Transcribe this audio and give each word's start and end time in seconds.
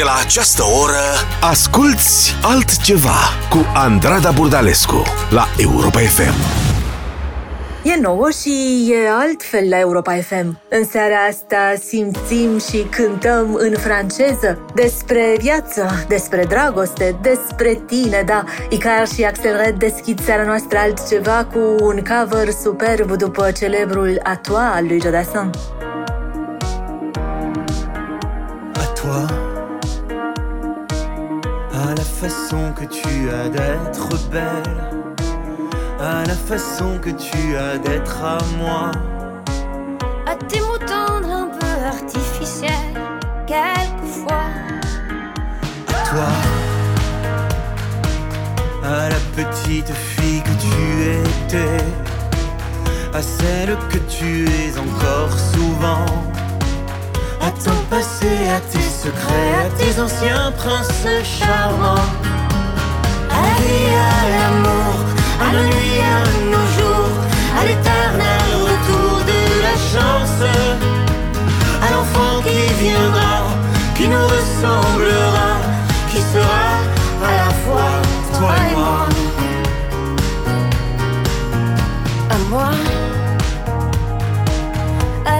de 0.00 0.06
la 0.06 0.18
această 0.24 0.62
oră 0.82 1.04
Asculți 1.40 2.34
altceva 2.42 3.18
cu 3.50 3.66
Andrada 3.74 4.30
Burdalescu 4.30 5.02
la 5.30 5.46
Europa 5.56 5.98
FM. 5.98 6.34
E 7.82 8.00
nouă 8.00 8.28
și 8.42 8.86
e 8.92 9.10
altfel 9.10 9.68
la 9.68 9.78
Europa 9.78 10.14
FM. 10.14 10.60
În 10.68 10.84
seara 10.84 11.16
asta 11.28 11.74
simțim 11.88 12.58
și 12.58 12.86
cântăm 12.90 13.54
în 13.54 13.74
franceză 13.78 14.58
despre 14.74 15.36
viață, 15.38 16.04
despre 16.08 16.44
dragoste, 16.48 17.18
despre 17.22 17.80
tine, 17.86 18.22
da. 18.26 18.44
Icar 18.68 19.08
și 19.08 19.24
Axel 19.24 19.56
Red 19.64 19.74
deschid 19.74 20.20
seara 20.24 20.44
noastră 20.44 20.78
altceva 20.78 21.46
cu 21.52 21.84
un 21.84 22.02
cover 22.08 22.48
superb 22.62 23.16
după 23.16 23.50
celebrul 23.50 24.20
A 24.22 24.36
toi 24.36 24.70
al 24.74 24.84
lui 24.86 25.00
Jodassin. 25.00 25.50
Façon 32.20 32.74
que 32.74 32.84
tu 32.84 33.30
as 33.30 33.48
d'être 33.48 34.28
belle, 34.28 34.76
à 35.98 36.22
la 36.26 36.34
façon 36.34 36.98
que 36.98 37.08
tu 37.08 37.56
as 37.56 37.78
d'être 37.78 38.22
à 38.22 38.36
moi, 38.58 38.90
à 40.26 40.36
tes 40.36 40.60
mots 40.60 40.84
tendres 40.86 41.32
un 41.32 41.48
peu 41.48 41.84
artificiels, 41.86 43.00
quelquefois, 43.46 44.50
à 45.88 46.08
toi, 46.10 46.30
à 48.84 49.08
la 49.08 49.20
petite 49.34 49.90
fille 49.90 50.42
que 50.42 50.56
tu 50.68 50.82
étais, 51.24 51.84
à 53.14 53.22
celle 53.22 53.78
que 53.88 53.98
tu 54.10 54.44
es 54.44 54.78
encore 54.78 55.38
souvent 55.38 56.04
à 57.40 57.50
ton 57.50 57.76
passé, 57.88 58.48
à 58.56 58.60
tes 58.60 58.80
secrets, 58.80 59.54
à 59.66 59.68
tes 59.78 60.00
anciens 60.00 60.52
princes 60.52 61.06
charmants. 61.24 62.08
À 63.30 63.40
la 63.46 63.54
vie, 63.60 63.94
à 63.94 64.20
l'amour, 64.34 64.96
à 65.40 65.52
nos 65.52 65.64
nuits, 65.64 66.02
à 66.16 66.20
nos 66.52 66.66
jours, 66.76 67.14
à 67.58 67.64
l'éternel 67.64 68.48
retour 68.70 69.12
de 69.30 69.40
la 69.66 69.76
chance. 69.92 70.40
À 71.82 71.90
l'enfant 71.92 72.42
qui 72.42 72.84
viendra, 72.84 73.32
qui 73.96 74.06
nous 74.08 74.26
ressemblera, 74.36 75.50
qui 76.10 76.20
sera 76.32 76.68
à 77.28 77.32
la 77.42 77.50
fois 77.62 77.92
toi 78.38 78.54
et 78.70 78.74
moi. 78.74 79.08
À 82.30 82.38
moi, 82.50 82.70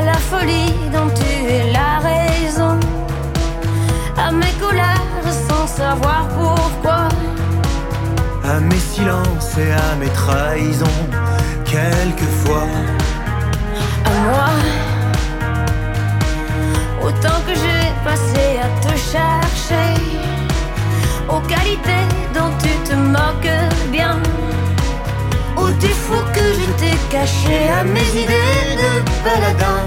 la 0.04 0.18
folie 0.30 0.72
dont 0.92 1.10
tu 1.14 1.52
es 1.52 1.72
là 1.72 2.00
mes 4.32 4.52
colères 4.60 5.26
sans 5.48 5.66
savoir 5.66 6.28
pourquoi. 6.28 7.08
À 8.44 8.60
mes 8.60 8.78
silences 8.78 9.56
et 9.58 9.72
à 9.72 9.96
mes 9.98 10.08
trahisons, 10.08 11.00
quelquefois. 11.64 12.68
À 14.04 14.10
moi, 14.26 14.50
autant 17.02 17.40
que 17.46 17.54
j'ai 17.54 17.86
passé 18.04 18.58
à 18.66 18.68
te 18.84 18.96
chercher, 19.12 19.90
aux 21.28 21.40
qualités 21.40 22.06
dont 22.34 22.52
tu 22.62 22.72
te 22.88 22.94
moques 22.94 23.69
t'ai 26.78 26.96
cachés, 27.10 27.68
à 27.68 27.84
mes 27.84 28.10
idées 28.22 28.76
de 28.82 28.90
paladin. 29.24 29.82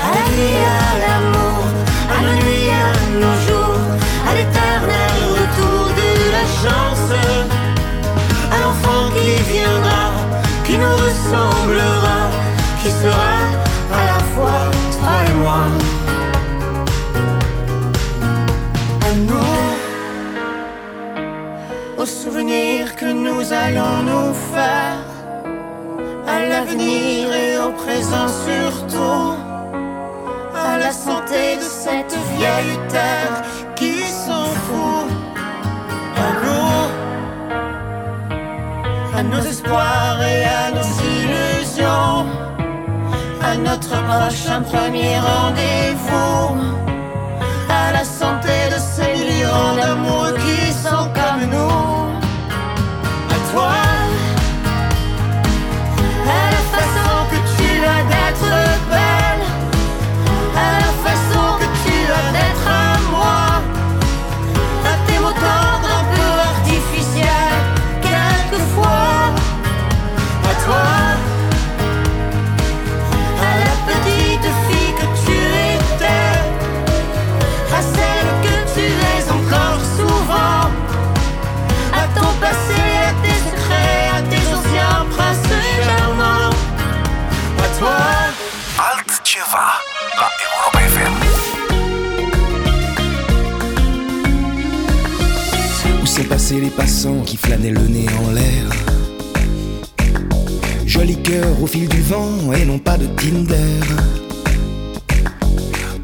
À 0.00 0.08
la 0.14 0.24
vie, 0.34 0.60
à 0.76 0.98
l'amour 1.02 1.52
à 2.14 2.20
nos 2.22 2.36
nuits, 2.42 2.70
à 2.70 2.90
nos 3.22 3.36
jours, 3.46 3.84
à 4.28 4.30
l'éternel 4.34 5.14
retour 5.38 5.82
de 6.00 6.10
la 6.36 6.44
chance, 6.60 7.10
à 8.54 8.56
l'enfant 8.62 9.04
qui 9.14 9.32
viendra, 9.52 10.02
qui 10.64 10.74
nous 10.82 10.96
ressemblera, 11.06 12.20
qui 12.80 12.90
sera 12.90 13.34
à 13.98 14.02
la 14.10 14.20
fois 14.32 14.60
toi 14.94 15.14
et 15.28 15.34
moi. 15.42 15.64
À 19.08 19.10
nous, 19.28 19.60
aux 21.98 22.10
que 23.00 23.08
nous 23.26 23.42
allons 23.52 23.96
nous 24.10 24.34
faire, 24.52 25.11
l'avenir 26.48 27.32
et 27.32 27.58
au 27.58 27.70
présent 27.72 28.28
surtout. 28.46 29.36
À 30.54 30.78
la 30.78 30.92
santé 30.92 31.56
de 31.56 31.62
cette 31.62 32.16
vieille 32.36 32.78
terre 32.88 33.42
qui 33.76 34.02
s'en 34.24 34.46
fout. 34.64 35.08
À 36.26 36.30
nous, 36.44 36.82
à 39.18 39.22
nos 39.22 39.42
espoirs 39.52 40.20
et 40.22 40.44
à 40.44 40.70
nos 40.76 40.90
illusions, 41.14 42.26
à 43.42 43.56
notre 43.56 43.96
prochain 44.10 44.60
premier 44.62 45.18
rendez-vous, 45.18 46.60
à 47.68 47.92
la 47.92 48.04
santé 48.04 48.56
de 48.72 48.78
ces 48.78 49.12
millions 49.18 49.74
d'amour 49.76 50.21
qui 97.26 97.36
flânaient 97.36 97.70
le 97.70 97.80
nez 97.88 98.06
en 98.24 98.30
l'air 98.30 98.70
Joli 100.86 101.16
cœur 101.20 101.60
au 101.60 101.66
fil 101.66 101.88
du 101.88 102.00
vent 102.00 102.52
et 102.52 102.64
non 102.64 102.78
pas 102.78 102.96
de 102.96 103.06
Tinder. 103.06 103.82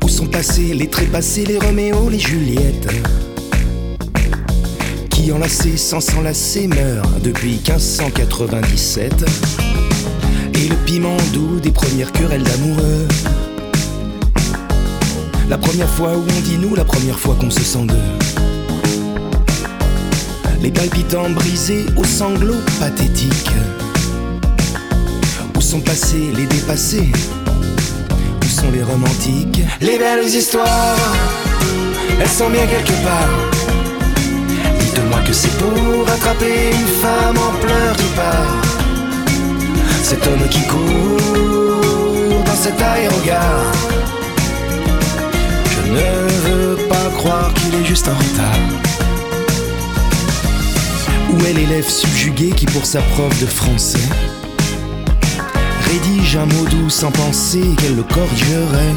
Où 0.03 0.09
sont 0.09 0.27
passés 0.27 0.75
les 0.75 0.89
trépassés, 0.89 1.45
les 1.45 1.59
Roméo, 1.59 2.09
les 2.09 2.19
Juliettes 2.19 2.89
Qui 5.11 5.31
enlacés 5.31 5.77
sans 5.77 6.01
s'enlacer 6.01 6.67
meurent 6.67 7.21
depuis 7.23 7.61
1597 7.65 9.25
Et 10.55 10.69
le 10.69 10.77
piment 10.85 11.17
doux 11.33 11.61
des 11.61 11.71
premières 11.71 12.11
querelles 12.11 12.43
d'amoureux 12.43 13.07
la 15.49 15.57
première 15.57 15.89
fois 15.89 16.15
où 16.15 16.21
on 16.21 16.41
dit 16.43 16.59
nous, 16.59 16.75
la 16.75 16.85
première 16.85 17.19
fois 17.19 17.35
qu'on 17.41 17.49
se 17.49 17.63
sent 17.63 17.87
deux. 17.87 18.58
Les 20.61 20.71
palpitants 20.71 21.31
brisés 21.31 21.87
aux 21.97 22.05
sanglots 22.05 22.63
pathétiques. 22.81 23.53
Où 25.57 25.61
sont 25.61 25.81
passés 25.81 26.33
les 26.37 26.47
dépassés? 26.47 27.13
Où 28.43 28.47
sont 28.47 28.71
les 28.73 28.83
romantiques? 28.83 29.61
Les 29.81 29.99
belles 29.99 30.27
histoires, 30.27 30.97
elles 32.21 32.29
sont 32.29 32.51
bien 32.51 32.67
quelque 32.67 32.97
part. 33.05 33.39
Dites-moi 34.81 35.21
que 35.27 35.33
c'est 35.33 35.57
pour 35.59 36.09
attraper 36.09 36.71
une 36.73 36.89
femme 37.03 37.39
en 37.39 37.53
pleurs 37.65 37.97
qui 37.97 38.09
part. 38.17 38.63
Cet 40.03 40.27
homme 40.27 40.49
qui 40.51 40.63
court 40.67 42.45
dans 42.45 42.57
cet 42.57 42.81
aérogare 42.81 43.73
ne 45.91 46.29
veux 46.49 46.89
pas 46.89 47.11
croire 47.17 47.53
qu'il 47.55 47.75
est 47.81 47.85
juste 47.85 48.09
en 48.09 48.15
retard. 48.15 48.88
Où 51.31 51.45
est 51.45 51.53
l'élève 51.53 51.89
subjugué 51.89 52.51
qui 52.51 52.67
pour 52.67 52.87
sa 52.87 53.01
prof 53.01 53.41
de 53.41 53.47
français 53.47 53.99
rédige 55.91 56.37
un 56.37 56.47
mot 56.47 56.67
doux 56.67 56.91
sans 56.91 57.11
penser 57.11 57.63
qu'elle 57.79 57.97
le 57.97 58.03
corrigerait? 58.03 58.95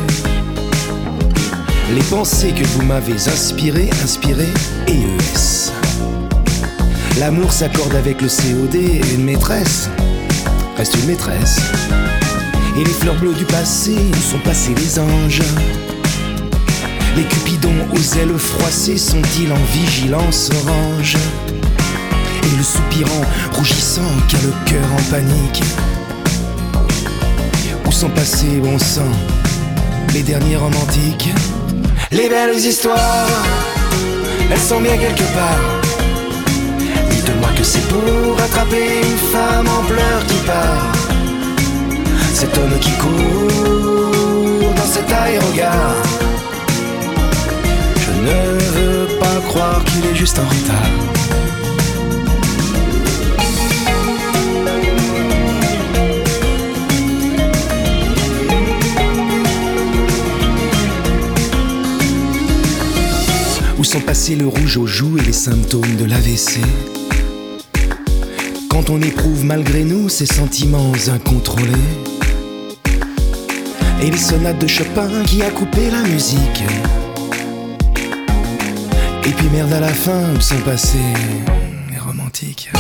Les 1.94 2.04
pensées 2.04 2.54
que 2.54 2.64
vous 2.64 2.84
m'avez 2.84 3.28
inspirées, 3.28 3.90
inspirées 4.04 4.54
ES. 4.88 5.72
L'amour 7.20 7.52
s'accorde 7.52 7.96
avec 7.96 8.22
le 8.22 8.28
COD 8.28 8.76
une 9.14 9.26
maîtresse 9.26 9.90
reste 10.78 10.96
une 10.96 11.08
maîtresse. 11.08 11.60
Et 12.78 12.84
les 12.84 12.94
fleurs 12.94 13.20
bleues 13.20 13.34
du 13.34 13.46
passé 13.46 13.96
sont 14.32 14.40
passées 14.40 14.74
les 14.76 14.98
anges 14.98 15.44
Les 17.18 17.24
cupidons 17.24 17.88
aux 17.94 18.18
ailes 18.18 18.38
froissées 18.40 18.98
sont-ils 18.98 19.52
en 19.52 19.64
vigilance 19.74 20.50
orange? 20.64 21.18
Rougissant 23.54 24.02
qui 24.28 24.36
a 24.36 24.40
le 24.44 24.54
cœur 24.66 24.86
en 24.94 25.12
panique. 25.12 25.64
Où 27.86 27.92
sont 27.92 28.10
passés, 28.10 28.60
bon 28.62 28.78
sang, 28.78 29.12
les 30.14 30.22
derniers 30.22 30.58
romantiques? 30.58 31.30
Les 32.12 32.30
belles 32.30 32.56
histoires, 32.58 33.28
elles 34.52 34.60
sont 34.60 34.82
bien 34.82 34.98
quelque 34.98 35.24
part. 35.34 35.82
Dites-moi 37.10 37.50
que 37.58 37.64
c'est 37.64 37.88
pour 37.88 38.40
attraper 38.44 39.02
une 39.02 39.18
femme 39.32 39.68
en 39.68 39.84
pleurs 39.86 40.26
qui 40.28 40.38
part. 40.46 40.92
Cet 42.34 42.56
homme 42.58 42.78
qui 42.80 42.92
court 42.92 44.74
dans 44.76 44.92
cet 44.92 45.12
aérogare. 45.12 46.04
Je 47.98 48.12
ne 48.22 48.60
veux 48.76 49.20
pas 49.20 49.42
croire 49.48 49.84
qu'il 49.86 50.06
est 50.06 50.16
juste 50.16 50.38
en 50.38 50.44
retard 50.44 51.12
Où 63.92 63.96
sont 63.96 64.06
passés 64.06 64.36
le 64.38 64.48
rouge 64.48 64.78
aux 64.78 64.88
joues 64.88 65.18
et 65.18 65.22
les 65.22 65.34
symptômes 65.34 65.98
de 65.98 66.06
l'AVC 66.06 66.62
Quand 68.70 68.90
on 68.90 69.02
éprouve 69.02 69.44
malgré 69.44 69.84
nous 69.84 70.08
ces 70.08 70.26
sentiments 70.26 70.94
incontrôlés 71.14 71.74
Et 74.02 74.10
les 74.10 74.18
sonates 74.18 74.60
de 74.60 74.68
Chopin 74.68 75.10
qui 75.26 75.42
a 75.42 75.52
coupé 75.52 75.92
la 75.92 76.04
musique 76.04 76.64
Et 79.26 79.32
puis 79.32 79.50
merde 79.52 79.74
à 79.74 79.82
la 79.82 79.94
fin 79.94 80.36
où 80.38 80.40
sont 80.40 80.62
passés 80.62 80.98
les 81.92 82.00
romantiques 82.00 82.72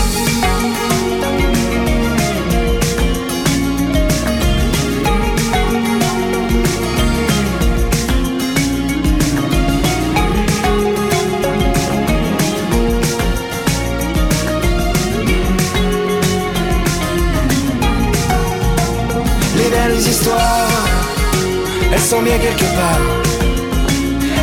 sont 22.12 22.24
bien 22.24 22.40
quelque 22.40 22.70
part. 22.80 23.06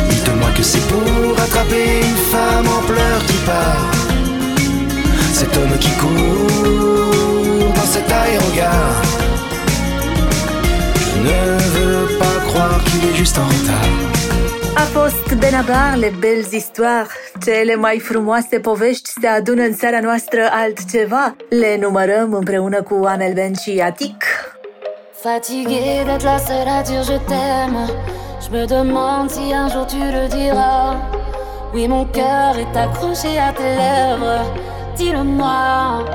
Dites-moi 0.09 0.49
que 0.57 0.63
c'est 0.71 0.85
pour 0.91 1.33
attraper 1.45 1.87
une 2.09 2.21
femme 2.33 2.67
en 2.77 2.81
pleurs 2.91 3.23
qui 3.27 3.39
part. 3.49 3.91
Cet 5.39 5.51
homme 5.57 5.75
qui 5.83 5.91
court 6.01 7.73
dans 7.77 7.89
cet 7.95 8.07
aérogare. 8.21 9.01
Je 11.13 11.19
ne 11.27 11.41
veux 11.75 12.17
pas 12.21 12.37
croire 12.47 12.79
qu'il 12.85 13.03
est 13.09 13.17
juste 13.21 13.37
en 13.43 13.47
retard. 13.53 13.95
A 14.75 14.85
fost 14.97 15.27
Benabar, 15.41 15.97
le 15.97 16.09
belles 16.23 16.51
histoires. 16.59 17.11
Cele 17.45 17.75
mai 17.75 17.99
frumoase 17.99 18.59
povești 18.59 19.09
se 19.21 19.27
adună 19.27 19.61
în 19.61 19.75
seara 19.75 19.99
noastră 19.99 20.41
altceva. 20.51 21.35
Le 21.49 21.77
numărăm 21.81 22.33
împreună 22.33 22.81
cu 22.81 23.05
Amel 23.05 23.33
Ben 23.33 23.53
și 23.53 23.81
Atic. 23.83 24.23
Fatiguée 25.21 26.05
d'être 26.05 26.23
la 26.23 26.39
seule 26.39 26.67
à 26.69 26.81
dire 26.81 27.03
je 27.03 27.17
t'aime. 27.27 27.87
Je 28.39 28.49
me 28.55 28.65
demande 28.65 29.29
si 29.29 29.53
un 29.53 29.67
jour 29.67 29.85
tu 29.85 29.99
le 29.99 30.29
diras. 30.29 30.95
Oui, 31.73 31.89
mon 31.89 32.05
cœur 32.05 32.57
est 32.57 32.77
accroché 32.77 33.37
à 33.37 33.51
tes 33.51 33.75
lèvres. 33.75 34.45
Dis-le-moi. 34.95 36.05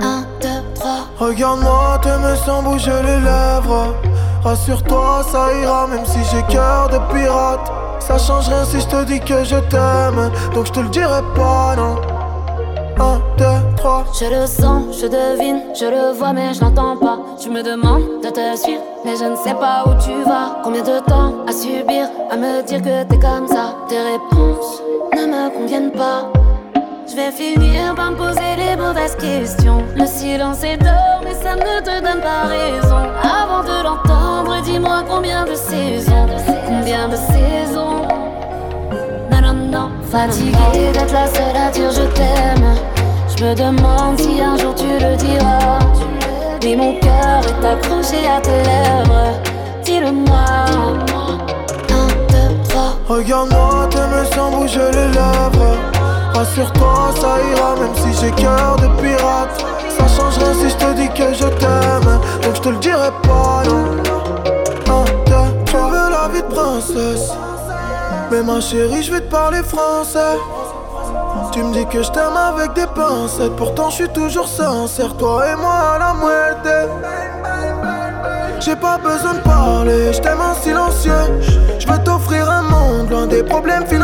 Un, 0.00 0.22
deux, 0.40 0.74
trois. 0.74 1.06
Regarde-moi, 1.16 2.00
t'aimes 2.02 2.36
sans 2.44 2.60
bouger 2.60 3.02
les 3.04 3.20
lèvres. 3.20 3.94
Rassure-toi, 4.42 5.22
ça 5.30 5.52
ira, 5.62 5.86
même 5.86 6.04
si 6.04 6.18
j'ai 6.32 6.42
cœur 6.52 6.88
de 6.88 6.98
pirate. 7.12 7.70
Ça 8.00 8.18
change 8.18 8.48
rien 8.48 8.64
si 8.64 8.80
je 8.80 8.86
te 8.86 9.04
dis 9.04 9.20
que 9.20 9.44
je 9.44 9.56
t'aime. 9.70 10.32
Donc 10.54 10.66
je 10.66 10.72
te 10.72 10.80
le 10.80 10.88
dirai 10.88 11.22
pas, 11.36 11.76
non. 11.76 11.94
Un, 12.98 13.20
deux, 13.36 13.57
Je 13.80 14.24
le 14.24 14.46
sens, 14.46 14.98
je 15.00 15.06
devine, 15.06 15.60
je 15.72 15.86
le 15.86 16.12
vois 16.12 16.32
mais 16.32 16.52
je 16.52 16.60
n'entends 16.60 16.96
pas. 16.96 17.18
Tu 17.40 17.48
me 17.48 17.62
demandes 17.62 18.20
de 18.24 18.28
te 18.28 18.56
suivre, 18.56 18.82
mais 19.04 19.14
je 19.16 19.24
ne 19.24 19.36
sais 19.36 19.54
pas 19.54 19.84
où 19.86 19.90
tu 20.02 20.12
vas. 20.24 20.60
Combien 20.64 20.82
de 20.82 20.98
temps 20.98 21.32
à 21.46 21.52
subir, 21.52 22.08
à 22.28 22.36
me 22.36 22.60
dire 22.62 22.82
que 22.82 23.04
t'es 23.04 23.18
comme 23.18 23.46
ça? 23.46 23.76
Tes 23.88 24.00
réponses 24.00 24.82
ne 25.14 25.26
me 25.26 25.50
conviennent 25.50 25.92
pas. 25.92 26.30
Je 27.08 27.14
vais 27.14 27.30
finir 27.30 27.94
par 27.94 28.10
me 28.10 28.16
poser 28.16 28.56
les 28.56 28.76
mauvaises 28.76 29.14
questions. 29.14 29.84
Le 29.94 30.06
silence 30.06 30.64
est 30.64 30.78
d'or, 30.78 31.20
mais 31.22 31.34
ça 31.34 31.54
ne 31.54 31.80
te 31.80 32.00
donne 32.00 32.20
pas 32.20 32.48
raison. 32.48 33.06
Avant 33.22 33.62
de 33.62 33.84
l'entendre, 33.84 34.60
dis-moi 34.64 35.04
combien 35.08 35.44
de 35.44 35.54
saisons, 35.54 36.26
combien 36.66 37.08
de 37.08 37.16
saisons. 37.16 38.08
Non, 39.70 39.90
fatiguée 40.10 40.92
d'être 40.94 41.12
la 41.12 41.26
seule 41.26 41.56
à 41.56 41.70
dire 41.70 41.90
je 41.90 42.00
t'aime. 42.14 42.77
Je 43.38 43.44
me 43.44 43.54
demande 43.54 44.18
si 44.18 44.40
un 44.40 44.56
jour 44.56 44.74
tu 44.74 44.82
le 44.84 45.14
diras. 45.14 45.78
Mais 46.64 46.74
mon 46.74 46.98
cœur 46.98 47.40
est 47.46 47.66
accroché 47.66 48.26
à 48.26 48.40
tes 48.40 48.50
lèvres. 48.50 49.38
Dis-le-moi. 49.84 50.44
Un, 51.88 52.08
deux, 52.32 52.68
trois. 52.68 52.96
Regarde-moi, 53.06 53.88
t'aimes 53.90 54.26
sans 54.34 54.50
bouger 54.50 54.90
les 54.90 55.08
lèvres. 55.14 55.76
Rassure-toi, 56.34 57.14
ça 57.14 57.36
ira, 57.52 57.76
même 57.76 57.94
si 57.94 58.20
j'ai 58.20 58.32
cœur 58.32 58.74
de 58.74 58.88
pirate. 59.00 59.64
Ça 59.96 60.08
change 60.08 60.36
rien 60.38 60.54
si 60.54 60.70
je 60.70 60.76
te 60.76 60.92
dis 60.94 61.08
que 61.10 61.32
je 61.32 61.46
t'aime. 61.60 62.18
Donc 62.42 62.56
je 62.56 62.60
te 62.60 62.68
le 62.70 62.78
dirai 62.78 63.10
pas, 63.22 63.62
non. 63.68 63.84
Un, 64.90 65.04
tu 65.64 65.76
veux 65.76 66.10
la 66.10 66.26
vie 66.34 66.42
de 66.42 66.52
princesse. 66.52 67.30
Mais 68.32 68.42
ma 68.42 68.60
chérie, 68.60 69.04
je 69.04 69.12
vais 69.12 69.20
te 69.20 69.30
parler 69.30 69.62
français. 69.62 70.38
Tu 71.58 71.64
me 71.64 71.72
dis 71.72 71.86
que 71.86 72.04
je 72.04 72.10
t'aime 72.12 72.36
avec 72.36 72.72
des 72.74 72.86
pincettes. 72.94 73.56
Pourtant, 73.56 73.90
je 73.90 73.96
suis 73.96 74.08
toujours 74.10 74.46
sincère. 74.46 75.16
Toi 75.16 75.44
et 75.50 75.56
moi 75.56 75.96
à 75.96 75.98
la 75.98 76.14
moitié. 76.14 76.86
J'ai 78.60 78.76
pas 78.76 78.96
besoin 78.98 79.34
de 79.34 79.40
parler, 79.40 80.12
je 80.12 80.20
t'aime 80.20 80.40
en 80.40 80.54
silencieux. 80.54 81.10
Je 81.80 81.86
veux 81.88 81.98
t'offrir 82.04 82.48
un 82.48 82.62
monde 82.62 83.10
loin 83.10 83.26
des 83.26 83.42
problèmes 83.42 83.84
financiers. 83.86 83.97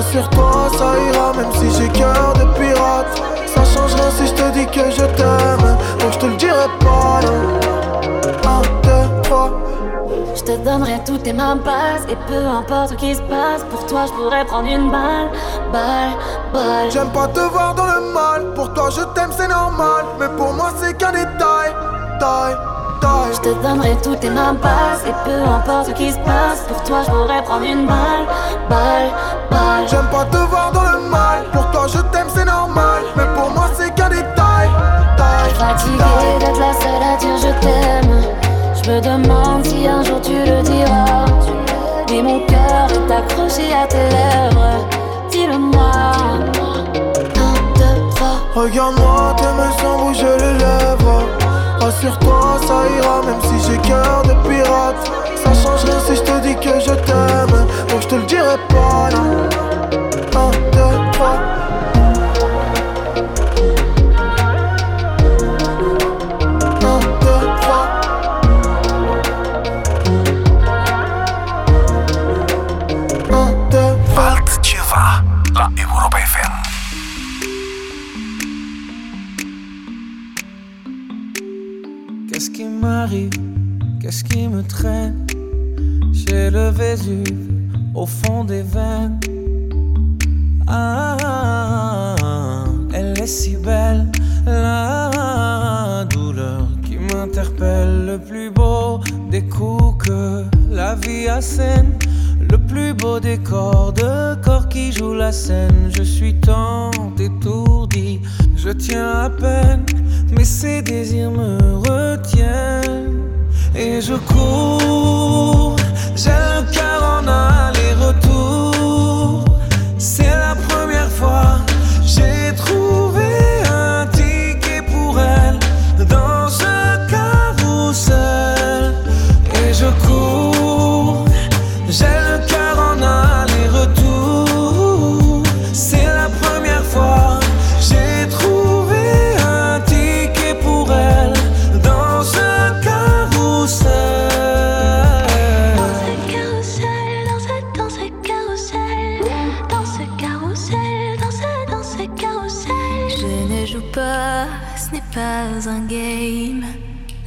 Rassure-toi, 0.00 0.70
ça 0.78 0.94
ira, 1.12 1.32
même 1.34 1.52
si 1.52 1.78
j'ai 1.78 1.88
cœur 1.90 2.32
de 2.32 2.44
pirate. 2.58 3.22
Ça 3.44 3.62
change 3.64 3.94
rien 3.94 4.10
si 4.10 4.28
je 4.28 4.32
te 4.32 4.50
dis 4.52 4.64
que 4.64 4.90
je 4.90 5.04
t'aime. 5.14 5.76
Donc 5.98 6.12
je 6.12 6.18
te 6.18 6.24
le 6.24 6.36
dirai 6.36 6.68
pas, 6.80 7.20
non. 7.26 7.60
Un, 8.48 8.62
deux, 8.82 9.22
trois. 9.22 9.50
Je 10.34 10.42
te 10.42 10.56
donnerai 10.56 11.02
toutes 11.04 11.24
tes 11.24 11.34
mains 11.34 11.58
passes 11.58 12.06
Et 12.08 12.16
peu 12.26 12.46
importe 12.46 12.90
ce 12.90 12.94
qui 12.94 13.14
se 13.14 13.20
passe 13.22 13.62
Pour 13.68 13.84
toi 13.86 14.06
je 14.06 14.12
pourrais 14.12 14.44
prendre 14.46 14.68
une 14.68 14.90
balle 14.90 15.28
Balle, 15.72 16.12
balle 16.52 16.90
J'aime 16.90 17.10
pas 17.10 17.28
te 17.28 17.40
voir 17.40 17.74
dans 17.74 17.84
le 17.84 18.00
mal. 18.12 18.54
Pour 18.54 18.72
toi, 18.72 18.88
je 18.90 19.02
t'aime, 19.14 19.30
c'est 19.36 19.48
normal. 19.48 20.06
Mais 20.18 20.28
pour 20.28 20.54
moi, 20.54 20.70
c'est 20.80 20.96
qu'un 20.96 21.12
détail. 21.12 21.74
Taille, 22.18 22.56
taille. 23.02 23.34
Je 23.34 23.40
te 23.40 23.62
donnerai 23.62 23.96
toutes 24.02 24.20
tes 24.20 24.30
mains 24.30 24.54
passes 24.54 25.04
Et 25.06 25.14
peu 25.24 25.42
importe 25.42 25.88
ce 25.88 25.92
qui 25.92 26.10
se 26.10 26.18
passe 26.18 26.64
Pour 26.68 26.82
toi 26.84 27.02
je 27.06 27.10
pourrais 27.10 27.42
prendre 27.42 27.64
une 27.64 27.86
balle 27.86 28.26
Balle, 28.68 29.10
J'aime 29.88 30.06
pas 30.10 30.24
te 30.26 30.36
voir 30.36 30.70
dans 30.72 30.82
le 30.82 31.08
mal. 31.08 31.44
Pour 31.52 31.70
toi 31.70 31.86
je 31.88 31.98
t'aime 32.12 32.28
c'est 32.34 32.44
normal. 32.44 33.02
Mais 33.16 33.24
pour 33.34 33.50
moi 33.50 33.68
c'est 33.76 33.92
qu'un 33.94 34.08
détail. 34.08 34.68
Fatigué 35.58 36.38
d'être 36.38 36.58
la 36.58 36.72
seule 36.72 37.02
à 37.02 37.16
dire 37.16 37.36
je 37.36 37.52
t'aime. 37.60 38.22
Je 38.82 38.90
me 38.90 39.00
demande 39.00 39.64
si 39.64 39.86
un 39.86 40.02
jour 40.02 40.20
tu 40.20 40.32
le 40.32 40.62
diras. 40.62 41.26
Mais 42.10 42.22
mon 42.22 42.40
cœur 42.46 42.88
est 42.90 43.12
accroché 43.12 43.72
à 43.72 43.86
tes 43.86 43.96
lèvres. 43.96 44.86
Dis-le-moi. 45.30 46.02
Regarde-moi, 48.54 49.36
tes 49.36 49.44
mains 49.44 49.72
sans 49.80 50.04
bouger 50.04 50.36
les 50.38 50.58
lèvres. 50.58 51.22
Rassure-toi, 51.80 52.58
ça 52.66 52.82
ira 52.98 53.22
Même 53.22 53.40
si 53.42 53.70
j'ai 53.70 53.78
cœur 53.78 54.22
de 54.24 54.34
pirate. 54.48 55.19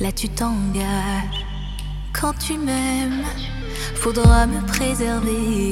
Là 0.03 0.11
tu 0.11 0.27
t'engages. 0.27 1.45
Quand 2.11 2.33
tu 2.37 2.57
m'aimes, 2.57 3.23
faudra 3.95 4.45
me 4.45 4.59
préserver 4.67 5.71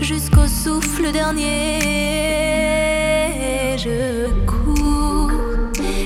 jusqu'au 0.00 0.48
souffle 0.48 1.12
dernier. 1.12 1.78
Je 3.78 4.26
cours, 4.46 5.30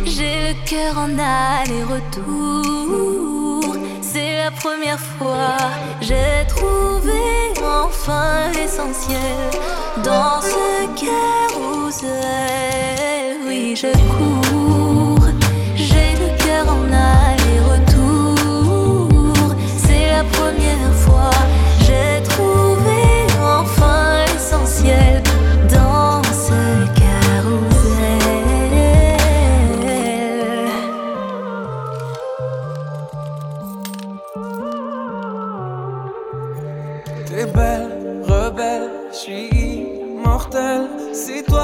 j'ai 0.04 0.48
le 0.48 0.54
cœur 0.68 0.98
en 0.98 1.18
aller-retour. 1.18 2.04
C'est 4.02 4.36
la 4.36 4.50
première 4.50 5.00
fois, 5.00 5.56
j'ai 6.02 6.46
trouvé 6.46 7.54
enfin 7.64 8.50
l'essentiel 8.52 9.50
dans 10.04 10.42
ce 10.42 10.84
carrousel. 11.02 12.10
Oui, 13.46 13.74
je 13.74 13.90
cours, 14.12 14.61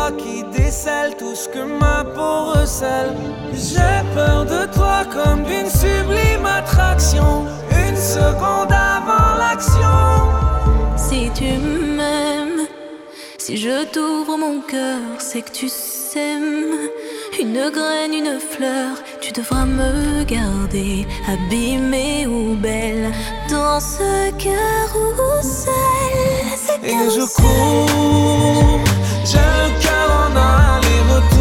toi 0.08 0.16
qui 0.16 0.42
décèles 0.44 1.16
tout 1.16 1.34
ce 1.34 1.48
que 1.48 1.58
ma 1.58 2.04
peau 2.04 2.52
recèle. 2.52 3.14
J'ai 3.52 4.02
peur 4.14 4.44
de 4.44 4.72
toi 4.72 5.04
comme 5.12 5.42
d'une 5.44 5.68
sublime 5.68 6.46
attraction. 6.46 7.44
Une 7.70 7.96
seconde 7.96 8.72
avant 8.72 9.36
l'action. 9.38 9.98
Si 10.96 11.30
tu 11.34 11.58
m'aimes, 11.96 12.66
si 13.38 13.56
je 13.56 13.84
t'ouvre 13.86 14.36
mon 14.36 14.60
cœur, 14.60 15.00
c'est 15.18 15.42
que 15.42 15.52
tu 15.52 15.68
s'aimes. 15.68 16.88
Une 17.40 17.70
graine, 17.70 18.12
une 18.12 18.40
fleur, 18.40 18.96
tu 19.20 19.32
devras 19.32 19.64
me 19.64 20.24
garder, 20.24 21.06
abîmée 21.28 22.26
ou 22.26 22.54
belle, 22.56 23.12
dans 23.48 23.78
ce 23.78 24.30
carrousel. 24.32 25.72
ce 26.56 26.72
Et 26.84 27.10
je 27.14 27.24
cours, 27.36 28.80
j'ai 29.24 29.87
le 30.28 30.34
cœur 30.34 30.42
en 30.42 30.76
aller-retour. 30.76 31.37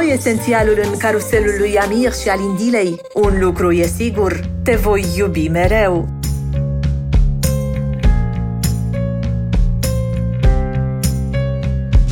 Noi 0.00 0.12
esențialul 0.12 0.80
în 0.82 0.96
caruselul 0.96 1.54
lui 1.58 1.78
Amir 1.78 2.12
și 2.12 2.28
al 2.28 2.40
Indilei. 2.40 3.00
Un 3.14 3.38
lucru 3.40 3.72
e 3.72 3.86
sigur, 3.86 4.40
te 4.62 4.74
voi 4.74 5.04
iubi 5.16 5.48
mereu. 5.48 6.08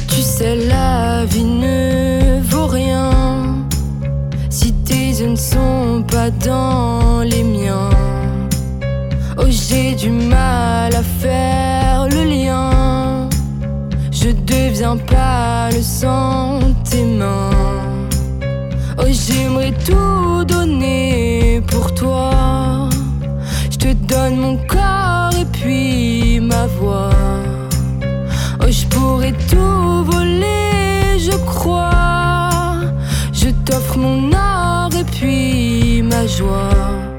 Tu 0.07 0.21
sais, 0.21 0.66
la 0.69 1.25
vie 1.26 1.43
ne 1.43 2.40
vaut 2.50 2.73
rien 2.73 3.66
si 4.49 4.73
tes 4.73 5.21
yeux 5.21 5.31
ne 5.31 5.37
sont 5.37 6.05
pas 6.12 6.31
dans 6.45 7.23
les 7.23 7.45
miens. 7.45 7.90
Oh, 9.37 9.49
j'ai 9.49 9.95
du 9.95 10.11
mal 10.11 10.93
à 10.95 11.05
faire 11.21 12.07
le 12.09 12.25
lien. 12.25 12.75
Je 14.26 14.33
deviens 14.33 14.97
pas 14.97 15.71
le 15.71 15.80
sang 15.80 16.59
tes 16.83 17.04
mains. 17.04 17.50
Oh, 18.99 19.04
j'aimerais 19.09 19.73
tout 19.87 20.45
donner 20.45 21.62
pour 21.68 21.95
toi. 21.95 22.88
Je 23.71 23.76
te 23.76 23.92
donne 23.92 24.37
mon 24.38 24.56
corps 24.66 25.30
et 25.40 25.45
puis 25.45 26.40
ma 26.40 26.66
voix. 26.66 27.11
Oh, 28.61 28.68
je 28.68 28.85
pourrais 28.87 29.35
tout 29.49 30.02
voler, 30.11 31.21
je 31.21 31.37
crois. 31.47 32.80
Je 33.33 33.50
t'offre 33.64 33.97
mon 33.97 34.33
or 34.33 34.90
et 34.99 35.04
puis 35.04 36.02
ma 36.02 36.26
joie. 36.26 37.15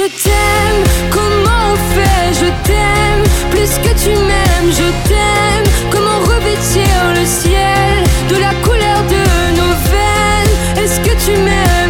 Je 0.00 0.06
t'aime, 0.06 0.82
comment 1.10 1.72
on 1.72 1.76
fait? 1.94 2.32
Je 2.32 2.48
t'aime, 2.66 3.22
plus 3.50 3.68
que 3.84 3.92
tu 4.02 4.16
m'aimes, 4.16 4.72
je 4.72 4.88
t'aime. 5.06 5.66
Comment 5.90 6.20
revêtir 6.20 6.88
le 7.14 7.26
ciel 7.26 8.02
de 8.30 8.36
la 8.36 8.54
couleur 8.64 9.02
de 9.14 9.22
nos 9.58 9.74
veines? 9.92 10.82
Est-ce 10.82 11.00
que 11.00 11.14
tu 11.22 11.32
m'aimeras 11.36 11.89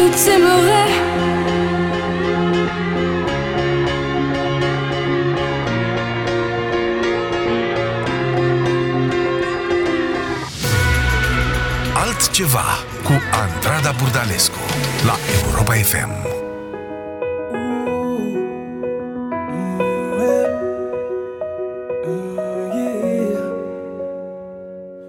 Je 0.00 0.24
t'aimerai. 0.24 0.86
Altceva 11.94 12.64
cu 13.04 13.12
Andrada 13.12 13.92
Burdalescu 13.92 14.58
la 15.04 15.16
Europa 15.44 15.74
FM. 15.74 16.10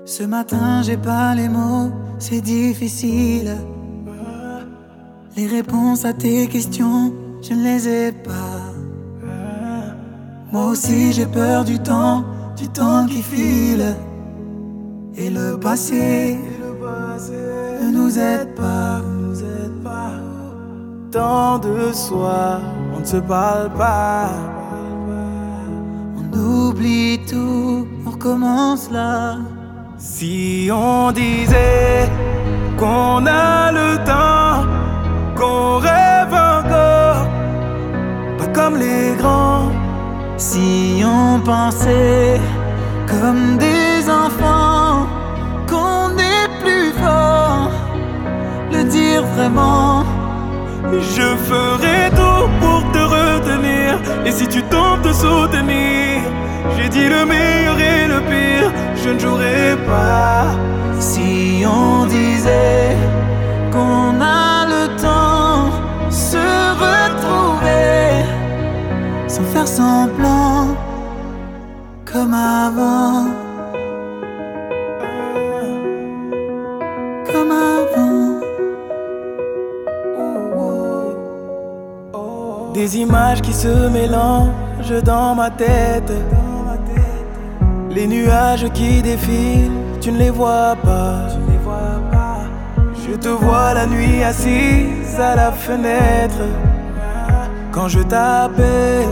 Ce 0.05 0.23
matin, 0.25 0.81
j'ai 0.83 0.97
pas 0.97 1.33
les 1.35 1.47
mots, 1.47 1.91
c'est 2.19 2.41
difficile. 2.41 3.55
Les 5.37 5.47
réponses 5.47 6.03
à 6.03 6.13
tes 6.13 6.47
questions, 6.47 7.13
je 7.41 7.53
ne 7.53 7.63
les 7.63 7.87
ai 7.87 8.11
pas. 8.11 8.61
Moi 10.51 10.65
aussi, 10.67 11.13
j'ai 11.13 11.25
peur 11.25 11.63
du 11.63 11.79
temps, 11.79 12.25
du 12.57 12.67
temps 12.67 13.05
qui 13.05 13.21
file. 13.21 13.95
Et 15.15 15.29
le 15.29 15.57
passé 15.57 16.37
ne 17.81 17.91
nous 17.91 18.19
aide 18.19 18.53
pas. 18.55 19.01
Tant 21.11 21.59
de 21.59 21.91
soirs, 21.91 22.61
on 22.95 23.01
ne 23.01 23.05
se 23.05 23.17
parle 23.17 23.69
pas. 23.73 24.29
On 26.17 26.37
oublie 26.37 27.19
tout, 27.29 27.85
on 28.05 28.09
recommence 28.09 28.89
là. 28.91 29.37
Si 29.97 30.69
on 30.71 31.11
disait 31.11 32.09
qu'on 32.77 33.25
a 33.25 33.71
le 33.73 33.97
temps, 34.05 34.40
qu'on 35.41 35.77
rêve 35.77 36.33
encore, 36.33 37.25
pas 38.37 38.47
comme 38.53 38.77
les 38.77 39.15
grands. 39.17 39.71
Si 40.37 41.03
on 41.03 41.39
pensait 41.39 42.39
comme 43.07 43.57
des 43.57 44.09
enfants, 44.09 45.07
qu'on 45.69 46.09
est 46.35 46.47
plus 46.63 46.91
fort, 47.03 47.71
le 48.71 48.83
dire 48.83 49.23
vraiment. 49.35 50.03
Je 51.15 51.27
ferai 51.49 52.01
tout 52.19 52.45
pour 52.61 52.81
te 52.91 53.03
retenir. 53.17 53.99
Et 54.25 54.31
si 54.31 54.47
tu 54.47 54.61
tentes 54.63 55.03
de 55.03 55.13
soutenir, 55.13 56.21
j'ai 56.75 56.89
dit 56.89 57.07
le 57.07 57.25
meilleur 57.25 57.77
et 57.79 58.07
le 58.13 58.19
pire, 58.31 58.71
je 59.03 59.09
ne 59.09 59.19
jouerai 59.19 59.75
pas. 59.87 60.45
Si 60.99 61.63
on 61.65 62.05
disait 62.05 62.95
qu'on 63.71 64.21
a 64.21 64.60
se 66.09 66.37
retrouver 66.85 68.25
sans 69.27 69.43
faire 69.43 69.67
semblant, 69.67 70.75
comme 72.05 72.33
avant. 72.33 73.27
Comme 77.31 77.51
avant. 77.51 78.39
Des 82.73 82.97
images 82.97 83.41
qui 83.41 83.53
se 83.53 83.89
mélangent 83.89 85.03
dans 85.03 85.35
ma 85.35 85.49
tête. 85.49 86.11
Les 87.89 88.07
nuages 88.07 88.69
qui 88.73 89.01
défilent, 89.01 89.71
tu 89.99 90.11
ne 90.11 90.17
les 90.17 90.29
vois 90.29 90.75
pas. 90.83 91.27
Je 93.11 93.17
te 93.17 93.27
vois 93.27 93.73
la 93.73 93.87
nuit 93.87 94.23
assise 94.23 95.19
à 95.19 95.35
la 95.35 95.51
fenêtre. 95.51 96.43
Quand 97.73 97.89
je 97.89 97.99
t'appelle, 97.99 99.09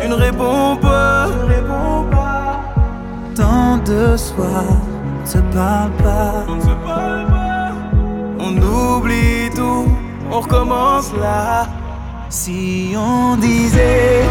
tu 0.00 0.08
ne 0.08 0.14
réponds 0.14 0.76
pas. 0.76 1.26
Tant 3.34 3.78
de 3.78 4.16
soirs, 4.16 4.78
on 5.18 5.22
ne 5.22 5.26
se 5.26 5.38
parle 5.56 5.90
pas. 6.04 6.46
On 8.38 8.56
oublie 8.56 9.50
tout, 9.56 9.88
on 10.30 10.40
recommence 10.40 11.12
là. 11.20 11.66
Si 12.28 12.94
on 12.96 13.36
disait 13.36 14.22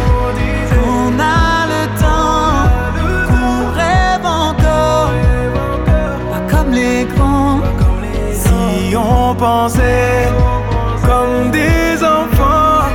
qu'on 0.70 1.20
a 1.20 1.66
le 1.74 1.84
temps, 2.00 2.70
Si 8.88 8.96
on 8.96 9.36
pensait 9.36 10.30
comme 11.06 11.52
des 11.52 12.02
enfants, 12.02 12.88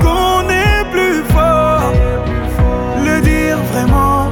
qu'on 0.00 0.48
est 0.48 0.84
plus 0.92 1.24
fort, 1.34 1.92
le 3.04 3.20
dire 3.22 3.58
vraiment. 3.72 4.28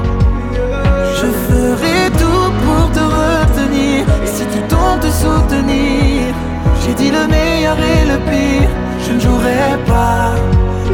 Je 1.18 1.26
ferai 1.46 2.10
tout 2.12 2.52
pour 2.64 2.92
te 2.92 3.00
retenir. 3.00 4.06
Et 4.22 4.26
si 4.36 4.46
tu 4.46 4.60
tombes 4.68 5.00
te 5.00 5.10
soutenir, 5.10 6.32
j'ai 6.80 6.94
dit 6.94 7.10
le 7.10 7.26
meilleur 7.26 7.76
et 7.76 8.06
le 8.12 8.18
pire, 8.30 8.70
je 9.04 9.14
ne 9.14 9.18
jouerai 9.18 9.76
pas. 9.88 10.36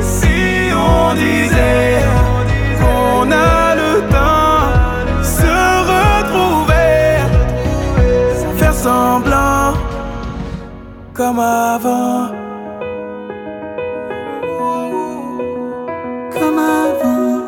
Si 0.00 0.72
on 0.72 1.12
disait 1.12 2.00
qu'on 2.80 3.30
a 3.32 3.59
comme 11.20 11.38
avant. 11.38 12.28
Comme 16.32 16.58
avant. 16.58 17.46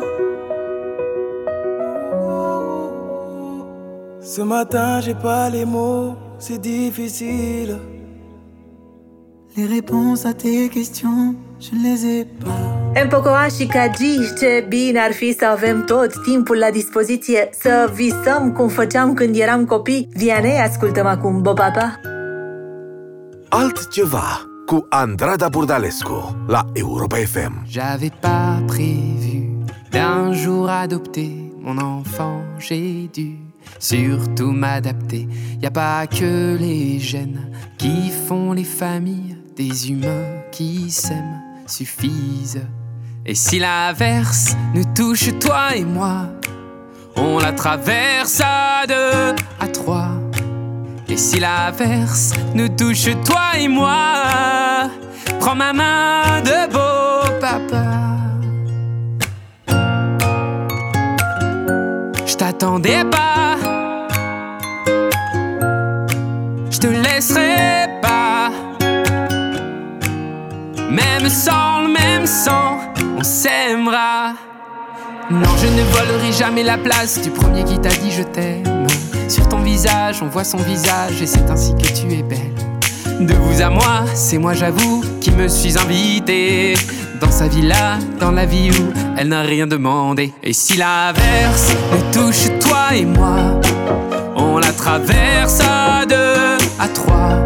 Ce 4.21 4.41
matin, 4.41 5.01
j'ai 5.01 5.15
pas 5.15 5.49
les 5.49 5.65
mots, 5.65 6.13
c'est 6.37 6.61
difficile. 6.61 7.79
Les 9.57 9.65
réponses 9.65 10.23
à 10.27 10.33
tes 10.33 10.69
questions, 10.69 11.35
je 11.59 11.71
ne 11.75 11.81
les 11.87 11.99
ai 12.13 12.25
pas. 12.25 13.01
Empocoa 13.01 13.47
și 13.57 13.65
Cagi, 13.65 14.17
ce 14.39 14.65
bine 14.67 14.99
ar 14.99 15.11
fi 15.11 15.35
să 15.39 15.45
avem 15.45 15.83
tot 15.85 16.11
timpul 16.23 16.57
la 16.57 16.69
dispoziție 16.71 17.49
Să 17.59 17.91
visăm 17.93 18.51
cum 18.51 18.67
făceam 18.67 19.13
când 19.13 19.35
eram 19.35 19.65
copii 19.65 20.09
Vianei, 20.15 20.59
ascultăm 20.59 21.05
acum 21.05 21.41
Bopapa 21.41 21.99
Altceva 23.53 24.41
cu 24.65 24.87
Andrada 24.89 25.49
Burdalescu 25.49 26.35
la 26.47 26.65
Europa 26.75 27.19
FM. 27.19 27.53
J'avais 27.67 28.09
pas 28.09 28.59
prévu 28.65 29.47
d'un 29.91 30.33
jour 30.33 30.67
adopter 30.67 31.53
mon 31.61 31.77
enfant, 31.77 32.41
j'ai 32.57 33.07
dû 33.13 33.37
surtout 33.77 34.51
m'adapter. 34.51 35.27
Y 35.61 35.67
a 35.67 35.71
pas 35.71 36.07
que 36.07 36.57
les 36.57 36.97
gènes 36.97 37.51
qui 37.77 38.09
font 38.27 38.53
les 38.53 38.63
familles, 38.63 39.37
des 39.55 39.91
humains 39.91 40.41
qui 40.51 40.89
s'aiment 40.89 41.39
suffisent. 41.67 42.65
Et 43.23 43.35
si 43.35 43.59
l'averse 43.59 44.55
nous 44.73 44.85
touche, 44.95 45.29
toi 45.39 45.75
et 45.75 45.85
moi, 45.85 46.25
on 47.15 47.37
la 47.37 47.53
traverse 47.53 48.41
à 48.43 48.87
deux, 48.87 49.35
à 49.59 49.67
trois. 49.67 50.22
Et 51.13 51.17
si 51.17 51.39
l'averse 51.39 52.31
nous 52.55 52.69
touche, 52.69 53.07
toi 53.23 53.55
et 53.59 53.67
moi, 53.67 54.89
prends 55.39 55.53
ma 55.53 55.71
main 55.71 56.41
de 56.41 56.71
beau 56.73 57.39
papa. 57.39 57.83
Je 62.25 62.33
t'attendais 62.33 63.05
pas, 63.05 63.57
je 66.71 66.79
te 66.79 66.87
laisserai 66.87 67.89
pas. 68.01 68.49
Même 70.89 71.29
sans 71.29 71.81
le 71.83 71.89
même 71.89 72.25
sang, 72.25 72.79
on 73.15 73.23
s'aimera. 73.23 74.33
Non, 75.29 75.55
je 75.61 75.67
ne 75.67 75.83
volerai 75.91 76.31
jamais 76.31 76.63
la 76.63 76.79
place 76.79 77.21
du 77.21 77.29
premier 77.29 77.63
qui 77.65 77.77
t'a 77.79 77.89
dit 77.89 78.09
je 78.09 78.23
t'aime. 78.23 78.87
On 80.21 80.27
voit 80.27 80.43
son 80.43 80.57
visage 80.57 81.21
et 81.21 81.25
c'est 81.25 81.49
ainsi 81.49 81.73
que 81.73 81.87
tu 81.87 82.13
es 82.13 82.21
belle. 82.21 82.53
De 83.19 83.33
vous 83.33 83.61
à 83.61 83.69
moi, 83.69 84.03
c'est 84.13 84.37
moi 84.37 84.53
j'avoue 84.53 85.03
qui 85.19 85.31
me 85.31 85.47
suis 85.47 85.77
invité 85.77 86.75
dans 87.19 87.31
sa 87.31 87.47
villa, 87.47 87.97
dans 88.19 88.31
la 88.31 88.45
vie 88.45 88.69
où 88.69 88.93
elle 89.17 89.29
n'a 89.29 89.41
rien 89.41 89.65
demandé. 89.65 90.31
Et 90.43 90.53
si 90.53 90.77
l'averse 90.77 91.73
nous 91.91 92.11
touche 92.11 92.49
toi 92.59 92.95
et 92.95 93.05
moi, 93.05 93.59
on 94.35 94.57
la 94.59 94.71
traverse 94.71 95.59
à 95.61 96.05
deux, 96.05 96.57
à 96.79 96.87
trois. 96.87 97.39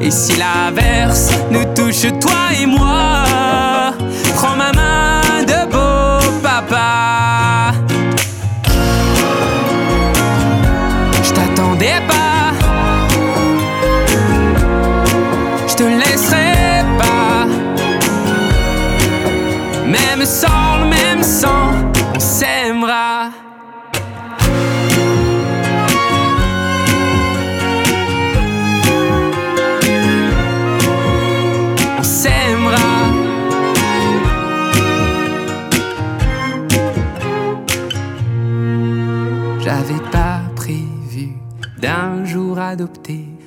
Et 0.00 0.10
si 0.10 0.32
l'averse 0.36 1.30
nous 1.50 1.64
touche 1.74 2.02
toi 2.20 2.52
et 2.60 2.66
moi, 2.66 3.24
prends 4.34 4.56
ma 4.56 4.72
main 4.72 4.87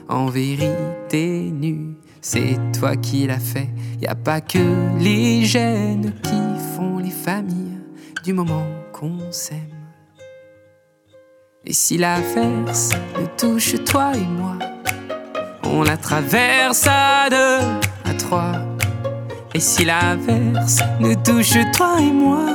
en 0.10 0.26
vérité 0.28 1.52
nu. 1.52 1.96
C'est 2.22 2.58
toi 2.78 2.96
qui 2.96 3.28
l'as 3.28 3.40
fait. 3.40 3.70
Y 4.02 4.08
a 4.08 4.16
pas 4.16 4.42
que 4.42 4.60
les 5.00 5.44
gènes 5.46 6.14
qui 6.24 6.76
font 6.76 6.98
les 6.98 7.12
familles 7.12 7.80
du 8.24 8.34
moment 8.34 8.66
qu'on 8.94 9.18
s'aime. 9.32 9.58
Et 11.66 11.74
si 11.74 11.98
l'averse 11.98 12.90
nous 13.20 13.28
touche 13.38 13.76
toi 13.84 14.12
et 14.16 14.28
moi, 14.40 14.58
on 15.64 15.84
la 15.84 15.98
traverse 15.98 16.88
à 16.88 17.30
deux, 17.30 18.10
à 18.10 18.14
trois. 18.18 18.54
Et 19.54 19.60
si 19.60 19.86
l'averse 19.86 20.80
nous 21.00 21.16
touche 21.16 21.58
toi 21.76 21.96
et 22.00 22.12
moi, 22.12 22.46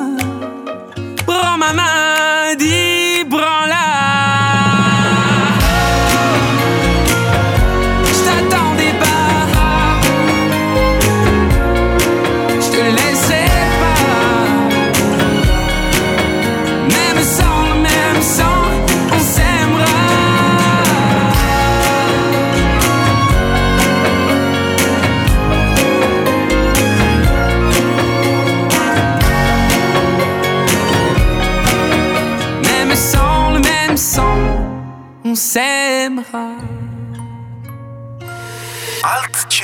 prends 1.27 1.57
ma 1.59 1.73
main, 1.73 2.55
dis 2.59 3.25
prends-la. 3.29 3.77
Je 3.77 3.86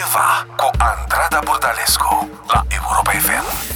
Altceva 0.02 0.46
cu 0.56 0.70
Andrada 0.78 1.40
Burdalescu 1.44 2.28
la 2.48 2.64
Europa 2.68 3.10
FM. 3.10 3.71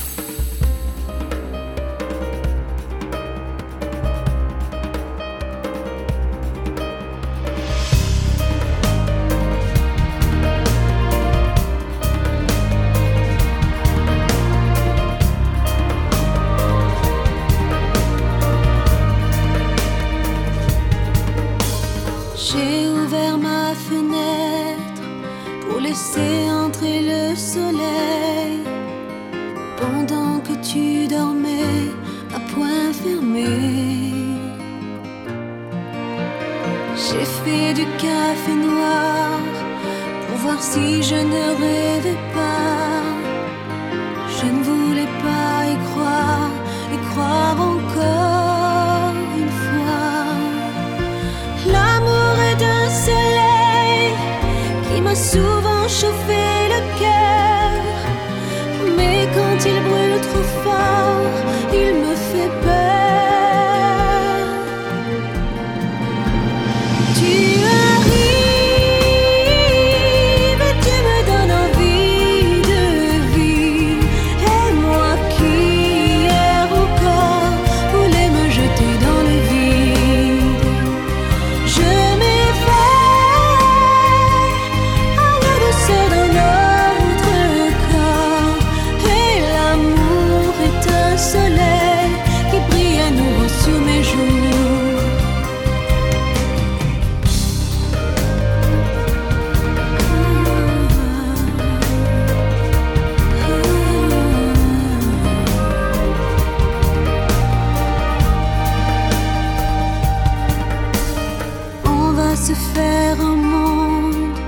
Se 112.46 112.52
faire 112.52 113.20
un 113.20 113.34
monde 113.34 114.38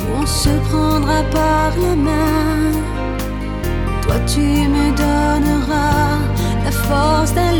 où 0.00 0.22
on 0.22 0.26
se 0.26 0.50
prendra 0.70 1.24
par 1.32 1.70
la 1.76 1.96
main. 1.96 2.70
Toi, 4.02 4.14
tu 4.32 4.46
me 4.74 4.86
donneras 5.04 6.18
la 6.64 6.70
force 6.70 7.34
d'aller 7.34 7.51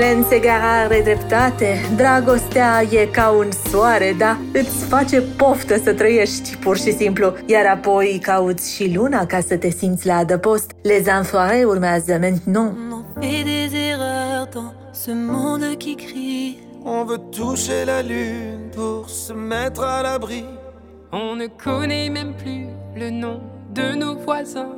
Segara 0.00 0.84
are 0.84 1.02
dreptate. 1.02 1.80
Dragostea 1.96 2.82
e 2.90 3.06
ca 3.06 3.30
un 3.30 3.50
soare, 3.70 4.14
da? 4.18 4.36
Îți 4.52 4.84
face 4.84 5.20
poftă 5.20 5.78
să 5.78 5.92
trăiești, 5.92 6.56
pur 6.56 6.76
și 6.76 6.92
simplu. 6.92 7.32
Iar 7.46 7.66
apoi 7.66 8.20
cauți 8.22 8.74
și 8.74 8.92
luna 8.94 9.26
ca 9.26 9.40
să 9.40 9.56
te 9.56 9.70
simți 9.70 10.06
la 10.06 10.16
adăpost. 10.16 10.70
Les 10.82 11.06
enfoirés 11.06 11.64
urmează 11.64 12.18
maintenant. 12.20 12.76
On 12.92 13.04
fait 13.20 13.44
des 13.44 13.78
erreurs 13.90 14.48
dans 14.52 14.72
ce 15.04 15.10
monde 15.14 15.76
qui 15.78 15.94
crie. 15.94 16.56
On 16.84 17.04
veut 17.04 17.30
toucher 17.30 17.84
la 17.84 18.00
lune 18.00 18.70
pour 18.74 19.08
se 19.08 19.32
mettre 19.32 19.82
à 19.84 20.02
l'abri. 20.02 20.44
On 21.10 21.36
ne 21.36 21.48
connaît 21.64 22.08
même 22.08 22.34
plus 22.42 22.66
le 22.94 23.10
nom 23.10 23.40
de 23.72 23.94
nos 23.98 24.16
voisins. 24.24 24.74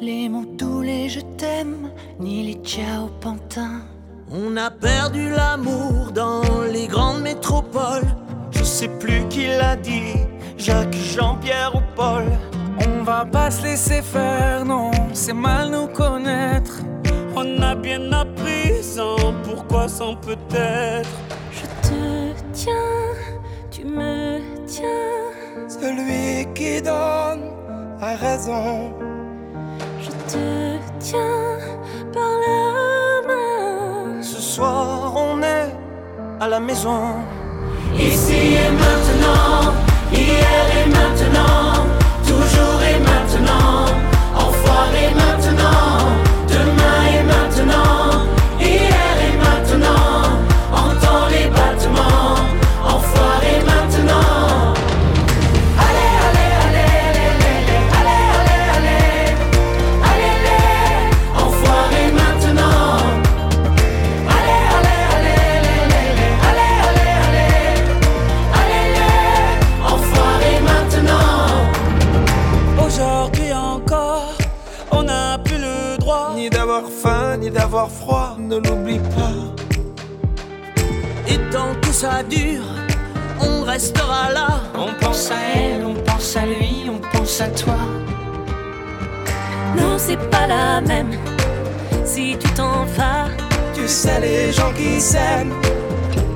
Les 0.00 0.28
mots 0.28 0.50
doux, 0.56 0.82
les 0.82 1.08
je 1.08 1.20
t'aime, 1.36 1.90
ni 2.18 2.42
les 2.46 2.60
ciao 2.62 3.08
pantins. 3.20 3.91
On 4.34 4.56
a 4.56 4.70
perdu 4.70 5.28
l'amour 5.28 6.10
dans 6.12 6.62
les 6.72 6.86
grandes 6.86 7.20
métropoles. 7.20 8.08
Je 8.50 8.64
sais 8.64 8.88
plus 8.88 9.28
qui 9.28 9.46
l'a 9.46 9.76
dit, 9.76 10.14
Jacques, 10.56 10.94
Jean-Pierre 10.94 11.74
ou 11.74 11.82
Paul. 11.94 12.24
On 12.86 13.02
va 13.02 13.26
pas 13.26 13.50
se 13.50 13.62
laisser 13.62 14.00
faire, 14.00 14.64
non, 14.64 14.90
c'est 15.12 15.34
mal 15.34 15.70
nous 15.70 15.86
connaître. 15.86 16.80
On 17.36 17.60
a 17.60 17.74
bien 17.74 18.10
appris 18.12 18.82
sans 18.82 19.34
pourquoi, 19.44 19.86
sans 19.86 20.16
peut-être. 20.16 21.10
Je 21.50 21.66
te 21.86 22.40
tiens, 22.54 23.12
tu 23.70 23.84
me 23.84 24.38
tiens. 24.66 24.88
Celui 25.68 26.50
qui 26.54 26.80
donne 26.80 27.50
a 28.00 28.16
raison. 28.16 28.94
Je 30.00 30.10
te 30.32 30.78
tiens 31.00 31.58
par 32.14 32.30
la 32.46 33.28
main. 33.28 33.51
Soir, 34.54 35.14
on 35.16 35.42
est 35.42 35.70
à 36.38 36.46
la 36.46 36.60
maison. 36.60 37.00
Ici 37.96 38.56
et 38.64 38.70
maintenant, 38.70 39.72
hier 40.12 40.64
et 40.78 40.88
maintenant, 40.90 41.86
toujours 42.26 42.80
et 42.92 42.98
maintenant, 43.00 43.86
enfoiré 44.36 45.04
maintenant, 45.14 46.01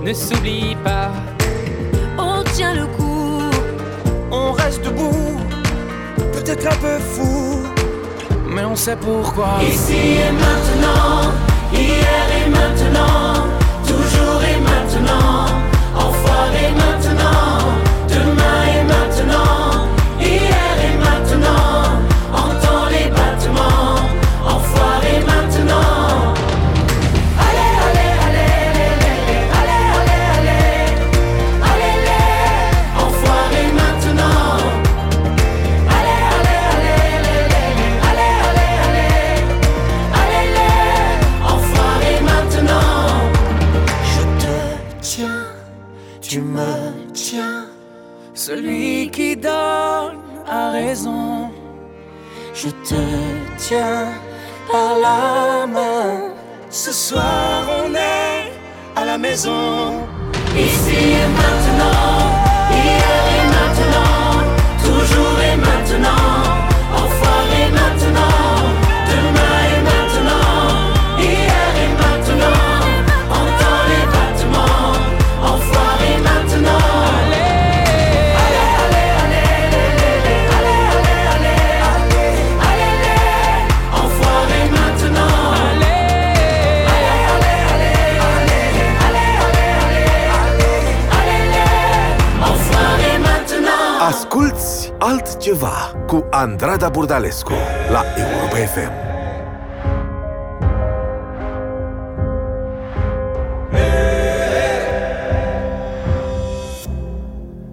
Ne 0.06 0.12
s'oublie 0.12 0.76
pas, 0.84 1.10
on 2.16 2.44
tient 2.54 2.74
le 2.74 2.86
coup. 2.86 3.42
on 4.30 4.52
reste 4.52 4.84
debout. 4.84 5.36
Peut-être 6.32 6.64
un 6.64 6.76
peu 6.76 6.98
fou, 7.00 7.64
mais 8.48 8.64
on 8.64 8.76
sait 8.76 8.94
pourquoi. 8.94 9.58
Ici 9.68 10.20
et 10.28 10.30
maintenant, 10.30 11.32
hier 11.72 12.26
et 12.38 12.48
maintenant, 12.48 13.48
toujours 13.84 14.40
et 14.44 14.60
maintenant, 14.60 15.46
enfoiré 15.96 16.70
maintenant, 16.70 16.95
Andrada 96.46 96.90
Burdalescu 96.90 97.54
la 97.90 98.04
Europa 98.16 98.60
FM. 98.60 98.92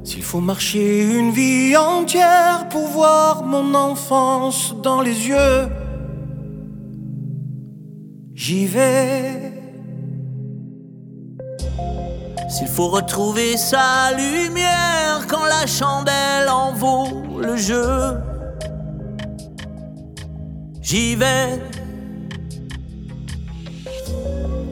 S'il 0.04 0.24
faut 0.24 0.40
marcher 0.40 1.04
une 1.04 1.30
vie 1.30 1.78
entière 1.78 2.68
pour 2.72 2.88
voir 2.88 3.44
mon 3.44 3.76
enfance 3.76 4.74
dans 4.82 5.02
les 5.02 5.28
yeux, 5.28 5.68
j'y 8.34 8.66
vais. 8.66 9.54
S'il 12.50 12.68
faut 12.68 12.88
retrouver 12.88 13.56
sa 13.56 14.14
lumière 14.18 15.28
quand 15.28 15.46
la 15.46 15.68
chandelle 15.68 16.50
en 16.50 16.74
vaut 16.74 17.22
le 17.40 17.56
jeu, 17.56 18.18
j'y 20.84 21.16
vais. 21.16 21.60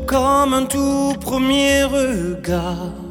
Comme 0.06 0.54
un 0.54 0.65
tout 0.65 1.15
premier 1.19 1.84
regard. 1.84 3.02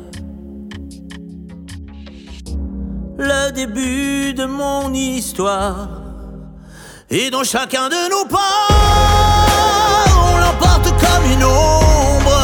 le 3.21 3.53
début 3.53 4.33
de 4.33 4.47
mon 4.47 4.95
histoire. 4.95 5.89
Et 7.11 7.31
dans 7.31 7.45
chacun 7.45 7.89
de 7.89 8.11
nos 8.11 8.25
pas, 8.25 8.39
on 10.27 10.39
l'emporte 10.39 10.89
comme 11.03 11.25
une 11.31 11.45
ombre, 11.45 12.41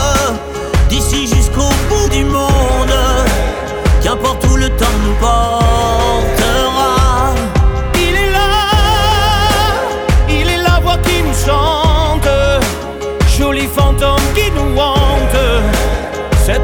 d'ici 0.90 1.26
jusqu'au 1.26 1.70
bout 1.88 2.08
du 2.10 2.24
monde, 2.24 2.98
qu'importe 4.02 4.44
où 4.50 4.56
le 4.56 4.68
temps 4.76 4.98
nous 5.04 5.14
portera. 5.14 6.35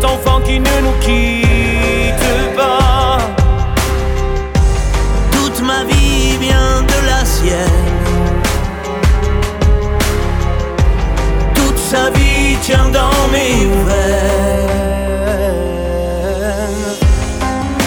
Enfant 0.04 0.40
qui 0.40 0.58
ne 0.58 0.80
nous 0.84 0.98
quitte 1.00 2.56
pas. 2.56 3.18
Toute 5.30 5.62
ma 5.62 5.84
vie 5.84 6.36
vient 6.40 6.82
de 6.82 7.06
la 7.06 7.24
sienne. 7.24 7.58
Toute 11.54 11.78
sa 11.78 12.10
vie 12.10 12.56
tient 12.62 12.88
dans 12.88 13.28
mes 13.32 13.66
veines. 13.86 14.82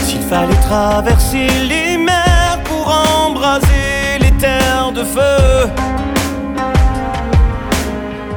S'il 0.06 0.22
fallait 0.22 0.62
traverser 0.70 1.48
les 1.68 1.98
mers 1.98 2.60
pour 2.64 2.88
embraser 3.26 4.20
les 4.20 4.32
terres 4.32 4.92
de 4.94 5.04
feu, 5.04 5.70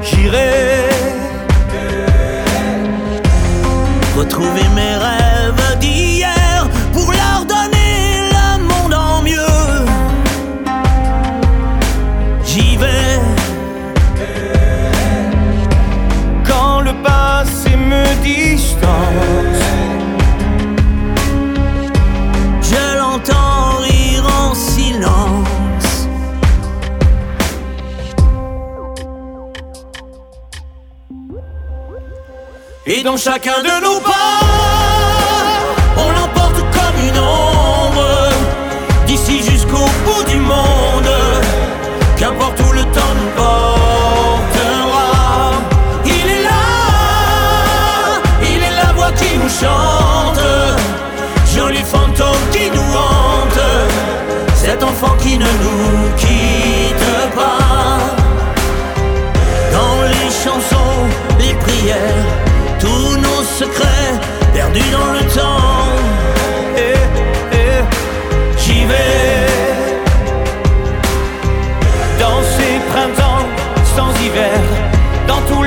j'irai 0.02 0.87
dans 33.08 33.16
chacun 33.16 33.62
de 33.62 33.74
nos 33.82 34.00
pas, 34.00 34.40
on 35.96 36.10
l'emporte 36.16 36.60
comme 36.76 36.98
une 37.08 37.18
ombre, 37.18 38.28
d'ici 39.06 39.42
jusqu'au 39.50 39.86
bout 40.04 40.24
du 40.28 40.36
monde, 40.36 41.12
qu'importe 42.18 42.60
où 42.60 42.70
le 42.70 42.82
temps 42.96 43.14
nous 43.18 43.30
portera. 43.34 45.08
Il 46.04 46.26
est 46.36 46.42
là, 46.42 46.68
il 48.42 48.62
est 48.68 48.76
la 48.82 48.92
voix 48.92 49.12
qui 49.12 49.38
nous 49.42 49.54
chante, 49.62 50.44
joli 51.56 51.82
fantôme 51.92 52.44
qui 52.52 52.70
nous 52.76 52.92
hante, 53.04 53.64
cet 54.54 54.84
enfant 54.84 55.16
qui 55.22 55.38
ne 55.38 55.50
nous 55.64 56.14
quitte 56.18 57.10
pas. 57.34 58.00
Dans 59.72 59.98
les 60.12 60.30
chansons, 60.44 60.98
les 61.38 61.54
prières, 61.54 62.17
secrets 63.58 64.14
perdus 64.54 64.90
dans 64.92 65.12
le 65.16 65.22
temps. 65.38 65.88
Eh, 66.76 66.94
eh, 67.52 67.82
J'y 68.56 68.84
vais. 68.84 69.46
Dans 72.20 72.40
ces 72.54 72.74
printemps 72.90 73.46
sans 73.96 74.10
hiver, 74.24 74.60
dans 75.26 75.42
tous 75.50 75.57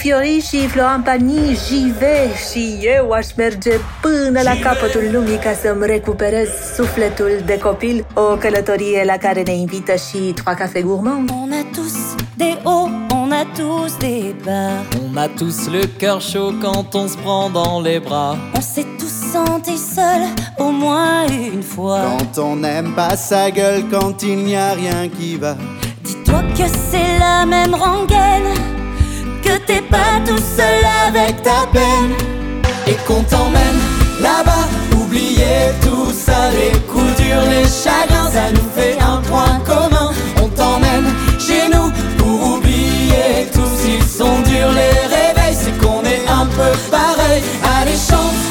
Fiori 0.00 0.46
și 0.48 0.66
Florent 0.66 1.04
Pagny, 1.04 1.58
jive 1.68 2.30
și 2.50 2.78
eu 2.96 3.10
aș 3.10 3.26
merge 3.36 3.70
până 4.00 4.40
la 4.42 4.56
capătul 4.62 5.02
lumii 5.12 5.36
ca 5.36 5.52
să-mi 5.62 5.86
recuperez 5.86 6.48
sufletul 6.74 7.30
de 7.46 7.58
copil, 7.58 8.06
o 8.14 8.36
călătorie 8.36 9.02
la 9.06 9.16
care 9.16 9.42
ne 9.42 9.54
invită 9.54 9.92
și 9.92 10.18
Trois 10.18 10.56
Cafés 10.58 10.82
Gourmands. 10.82 11.32
On 11.32 11.50
a 11.52 11.64
tous 11.74 11.94
des 12.36 12.56
hauts, 12.64 12.90
on 13.14 13.30
a 13.32 13.44
tous 13.56 13.96
des 13.98 14.34
bas. 14.44 14.98
On 15.12 15.16
a 15.16 15.28
tous 15.38 15.68
le 15.68 15.82
cœur 15.98 16.20
chaud 16.20 16.54
quand 16.62 16.94
on 16.94 17.06
se 17.08 17.16
prend 17.16 17.50
dans 17.52 17.82
les 17.86 18.00
bras. 18.00 18.36
On 18.56 18.60
s'est 18.60 18.90
tous 18.98 19.14
sentis 19.32 19.84
seuls 19.94 20.28
au 20.58 20.70
moins 20.70 21.26
une 21.52 21.62
fois. 21.74 22.00
Quand 22.08 22.42
on 22.48 22.56
n'aime 22.56 22.92
pas 22.94 23.16
sa 23.16 23.50
gueule, 23.50 23.82
quand 23.90 24.22
il 24.22 24.38
n'y 24.46 24.56
a 24.56 24.72
rien 24.72 25.08
qui 25.16 25.36
va. 25.36 25.54
Dis-toi 26.04 26.40
que 26.56 26.66
c'est 26.88 27.18
la 27.18 27.44
même 27.44 27.74
rengaine, 27.74 28.50
que 29.42 29.58
t'es 29.66 29.82
pas 29.82 30.20
tout 30.26 30.38
seul 30.56 30.84
avec 31.08 31.42
ta 31.42 31.66
peine. 31.72 32.14
Et 32.86 32.96
qu'on 33.06 33.22
t'emmène 33.22 33.80
là-bas, 34.20 34.66
oublier 34.96 35.72
tout 35.82 36.12
ça, 36.12 36.50
les 36.52 36.78
coups 36.80 37.14
durs, 37.16 37.44
les 37.50 37.64
chagrins, 37.64 38.30
ça 38.30 38.50
nous 38.52 38.68
fait 38.74 38.98
un 39.00 39.18
point 39.28 39.60
commun. 39.64 40.12
On 40.42 40.48
t'emmène 40.48 41.06
chez 41.38 41.68
nous 41.72 41.90
pour 42.18 42.56
oublier 42.56 43.48
tout, 43.52 43.70
s'ils 43.76 44.02
sont 44.02 44.40
durs 44.40 44.72
les 44.72 45.16
réveils, 45.16 45.56
c'est 45.56 45.76
qu'on 45.78 46.02
est 46.02 46.26
un 46.28 46.46
peu 46.46 46.72
pareil. 46.90 47.42
Allez 47.80 47.96
chante 47.96 48.49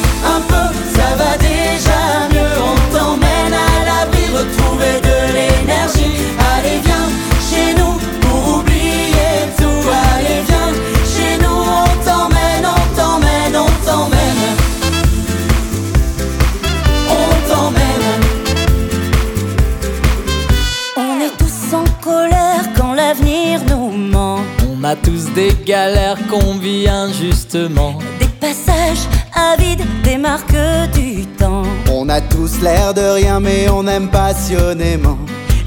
a 24.90 24.96
tous 24.96 25.32
des 25.36 25.56
galères 25.68 26.18
qu'on 26.28 26.58
vit 26.58 26.88
injustement. 26.90 28.00
Des 28.20 28.32
passages 28.40 29.06
avides, 29.36 29.86
des 30.04 30.18
marques 30.18 30.64
du 30.96 31.28
temps. 31.28 31.62
On 31.92 32.10
a 32.10 32.20
tous 32.22 32.60
l'air 32.60 32.96
de 32.96 33.02
rien, 33.20 33.40
mais 33.40 33.70
on 33.70 33.86
aime 33.86 34.10
passionnément. 34.10 35.20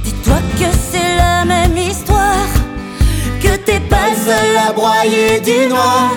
Dis-toi 0.03 0.39
que 0.59 0.71
c'est 0.91 1.17
la 1.17 1.45
même 1.45 1.77
histoire, 1.77 2.49
que 3.41 3.55
t'es 3.65 3.79
pas 3.93 4.09
le 4.11 4.17
seul 4.27 4.51
à 4.69 4.73
broyer 4.73 5.39
du 5.39 5.69
noir. 5.69 6.11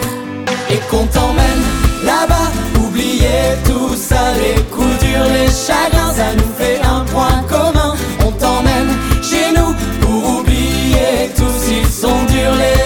Et 0.72 0.80
qu'on 0.90 1.06
t'emmène 1.06 1.64
là-bas, 2.04 2.50
oublier 2.84 3.54
tout 3.66 3.96
ça, 3.96 4.34
les 4.42 4.60
coups 4.74 4.98
durs, 5.00 5.30
les 5.32 5.52
chagrins, 5.66 6.12
ça 6.12 6.34
nous 6.40 6.54
fait 6.58 6.80
un 6.84 7.02
point 7.14 7.44
commun. 7.48 7.94
On 8.26 8.32
t'emmène 8.32 8.92
chez 9.22 9.52
nous 9.56 9.76
pour 10.02 10.40
oublier 10.40 11.30
tout, 11.38 11.54
s'ils 11.62 11.86
sont 11.86 12.24
durs 12.30 12.56
les 12.58 12.85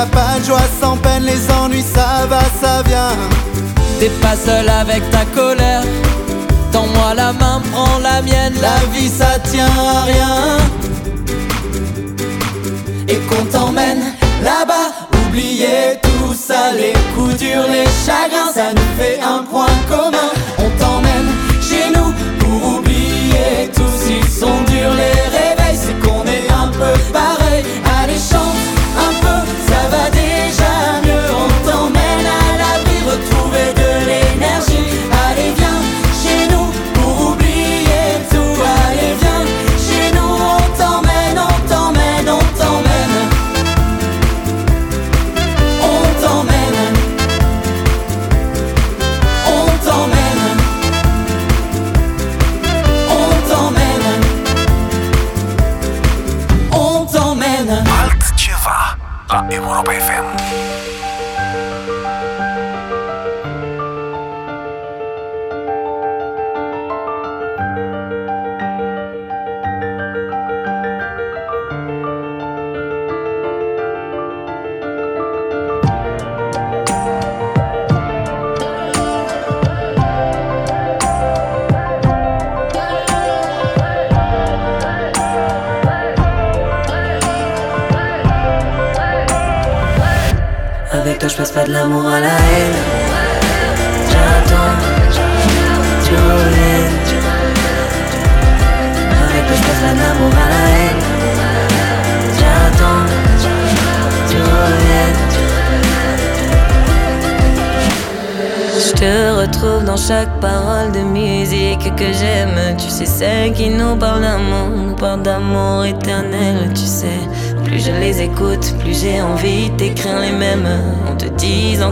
a 0.00 0.06
pas 0.06 0.38
de 0.38 0.44
joie 0.44 0.68
sans 0.80 0.96
peine, 0.96 1.24
les 1.24 1.50
ennuis, 1.52 1.82
ça 1.82 2.26
va, 2.26 2.40
ça 2.60 2.82
vient. 2.86 3.16
T'es 3.98 4.08
pas 4.22 4.36
seul 4.36 4.68
avec 4.68 5.02
ta 5.10 5.24
colère. 5.26 5.82
Tends-moi 6.72 7.14
la 7.14 7.32
main, 7.32 7.60
prends 7.70 7.98
la 7.98 8.22
mienne. 8.22 8.54
La 8.62 8.78
vie, 8.92 9.08
ça 9.08 9.38
tient 9.50 9.66
à 9.66 10.02
rien. 10.04 10.36
Et 13.08 13.18
qu'on 13.28 13.44
t'emmène 13.46 14.02
là-bas, 14.42 14.88
oubliez 15.26 15.98
tout 16.02 16.34
ça, 16.34 16.72
les 16.72 16.94
coups 17.14 17.36
durs, 17.36 17.66
les 17.68 17.88
chagrins, 18.06 18.52
ça 18.54 18.72
nous 18.74 18.90
fait 18.98 19.20
un 19.20 19.42
point 19.42 19.76
commun. 19.88 20.30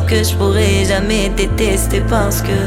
Que 0.09 0.25
je 0.25 0.35
pourrais 0.37 0.85
jamais 0.87 1.29
détester 1.29 2.01
parce 2.09 2.41
que 2.41 2.59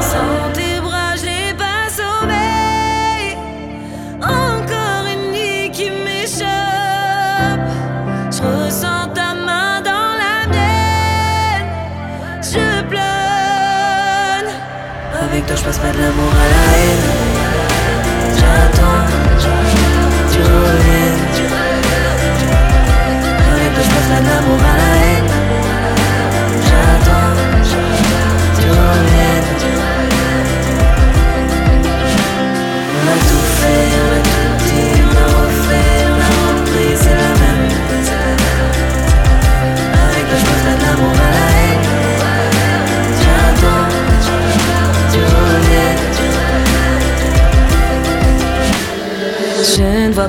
Sans 0.00 0.52
tes 0.52 0.80
bras 0.80 1.16
je 1.16 1.24
n'ai 1.24 1.54
pas 1.54 1.88
sommeil 1.90 3.36
Encore 4.22 5.04
une 5.12 5.32
nuit 5.32 5.70
qui 5.72 5.90
m'échappe. 5.90 6.46
Je 8.30 8.42
ressens 8.42 9.08
ta 9.12 9.34
main 9.34 9.80
dans 9.82 10.10
la 10.22 10.46
mienne. 10.52 11.68
Je 12.40 12.82
pleure 12.90 14.46
Avec 15.20 15.46
toi 15.46 15.56
je 15.56 15.64
passe 15.64 15.78
pas 15.78 15.90
de 15.90 15.98
l'amour 15.98 16.32
à 16.44 16.46
la 16.54 16.64
haine. 16.78 17.06
J'attends, 18.38 19.04
tu 19.40 20.38
reviens. 20.38 21.16
Avec 23.52 23.70
toi 23.74 23.82
je 23.82 23.90
passe 23.94 24.08
pas 24.12 24.20
de 24.20 24.28
l'amour 24.30 24.60
à 24.60 24.76
la 24.76 25.06
haine 25.06 25.12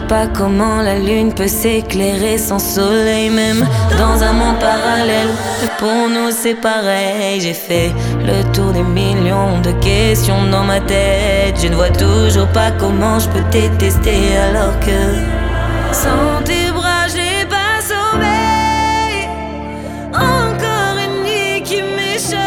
pas 0.07 0.27
comment 0.27 0.81
la 0.81 0.97
lune 0.97 1.33
peut 1.33 1.47
s'éclairer 1.47 2.37
sans 2.37 2.59
soleil, 2.59 3.29
même 3.29 3.65
dans 3.97 4.21
un 4.23 4.33
monde 4.33 4.59
parallèle. 4.59 5.29
Pour 5.77 6.09
nous, 6.09 6.29
c'est 6.31 6.55
pareil. 6.55 7.41
J'ai 7.41 7.53
fait 7.53 7.91
le 8.25 8.43
tour 8.53 8.71
des 8.71 8.83
millions 8.83 9.59
de 9.61 9.71
questions 9.73 10.45
dans 10.51 10.63
ma 10.63 10.79
tête. 10.79 11.55
Je 11.61 11.67
ne 11.67 11.75
vois 11.75 11.89
toujours 11.89 12.47
pas 12.47 12.71
comment 12.71 13.19
je 13.19 13.27
peux 13.29 13.43
détester 13.51 14.37
alors 14.49 14.79
que 14.79 14.99
sans 15.91 16.41
tes 16.43 16.71
bras, 16.71 17.07
je 17.07 17.17
n'ai 17.17 17.45
pas 17.45 17.79
sommeil. 17.81 19.29
Encore 20.13 20.97
une 21.05 21.23
nuit 21.23 21.61
qui 21.63 21.81
m'échappe. 21.81 22.39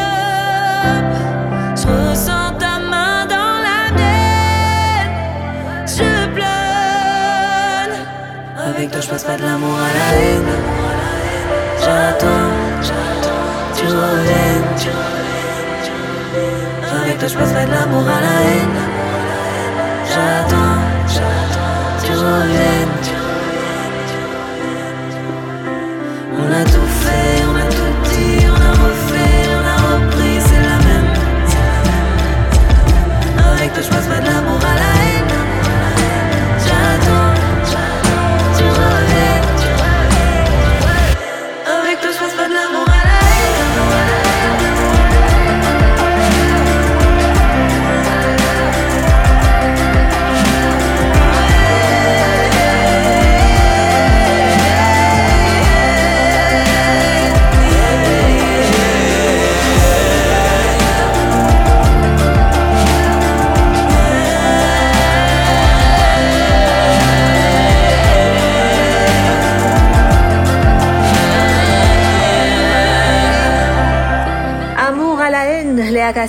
Je 1.76 1.86
ressens 1.86 2.54
ta 2.58 2.80
main 2.80 3.26
dans 3.26 3.56
la 3.68 3.92
mienne. 3.96 5.14
Je 5.86 6.10
pleure. 6.34 7.94
Avec 8.68 8.90
toi, 8.90 9.00
je 9.00 9.08
passe 9.08 9.24
pas 9.24 9.36
de 9.36 9.42
l'amour 9.42 9.78
à 9.78 9.90
la 9.96 10.08
haine. 10.18 10.52
J'attends, 11.78 12.50
Je 17.28 17.36
passe 17.36 17.52
pas 17.52 17.64
de 17.64 17.70
l'amour 17.72 18.06
à 18.06 18.20
la 18.20 18.40
haine. 18.42 18.78
J'attends, 20.08 20.78
tu 22.04 22.12
reviens. 22.12 22.95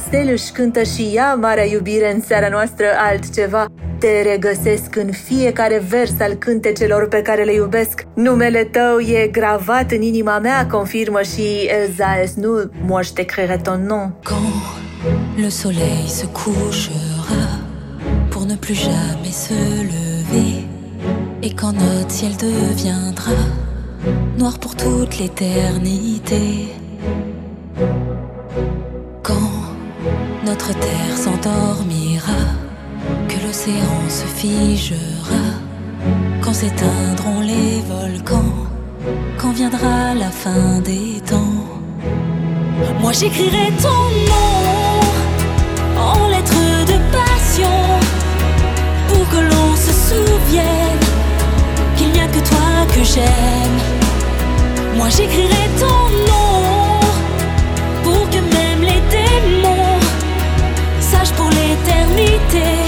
Castel 0.10 0.30
își 0.34 0.52
cântă 0.52 0.84
și 0.84 1.12
ea 1.14 1.34
Marea 1.34 1.66
iubire 1.66 2.14
în 2.14 2.22
seara 2.22 2.50
noastră 2.50 2.86
altceva. 2.98 3.66
Te 4.00 4.22
regăsesc 4.22 4.96
în 4.96 5.12
fiecare 5.12 5.84
vers 5.88 6.20
al 6.20 6.34
cântecelor 6.34 7.08
pe 7.08 7.22
care 7.22 7.44
le 7.44 7.54
iubesc. 7.54 8.04
Numele 8.14 8.64
tău 8.64 9.00
e 9.00 9.28
gravat 9.28 9.92
în 9.92 10.02
inima 10.02 10.40
mea, 10.40 10.68
confirmă 10.68 11.22
și 11.22 11.70
Elsa 11.82 12.20
Esnu, 12.22 12.72
moi 12.86 13.04
je 13.04 13.12
t'écrirai 13.12 13.62
ton 13.62 13.86
nom. 13.88 14.16
Le 15.36 15.50
soleil 15.50 16.06
se 16.08 16.26
couchera 16.32 17.46
pour 18.30 18.46
ne 18.46 18.56
plus 18.56 18.80
jamais 18.80 19.36
se 19.46 19.60
lever. 19.94 20.64
Et 21.40 21.54
quand 21.60 21.76
notre 21.80 22.16
ciel 22.18 22.34
deviendra 22.38 23.38
noir 24.38 24.58
pour 24.58 24.74
toute 24.76 25.14
l'éternité. 25.20 26.87
Notre 30.68 30.80
terre 30.80 31.18
s'endormira, 31.18 32.42
que 33.30 33.36
l'océan 33.46 34.10
se 34.10 34.26
figera, 34.26 35.46
quand 36.42 36.54
s'éteindront 36.54 37.42
les 37.42 37.82
volcans, 37.88 38.68
quand 39.38 39.52
viendra 39.52 40.14
la 40.14 40.30
fin 40.30 40.80
des 40.84 41.22
temps. 41.26 41.64
Moi 43.00 43.14
j'écrirai 43.14 43.72
ton 43.82 44.02
nom 44.32 45.00
en 46.02 46.28
lettres 46.28 46.86
de 46.92 46.98
passion 47.16 47.78
pour 49.08 49.30
que 49.30 49.38
l'on 49.50 49.76
se 49.76 49.94
souvienne 50.10 51.06
qu'il 51.96 52.12
n'y 52.12 52.20
a 52.20 52.28
que 52.28 52.40
toi 52.40 52.86
que 52.94 53.04
j'aime. 53.04 53.80
Moi 54.98 55.08
j'écrirai 55.10 55.70
ton 55.80 55.88
nom 55.88 56.27
l'éternité 61.88 62.87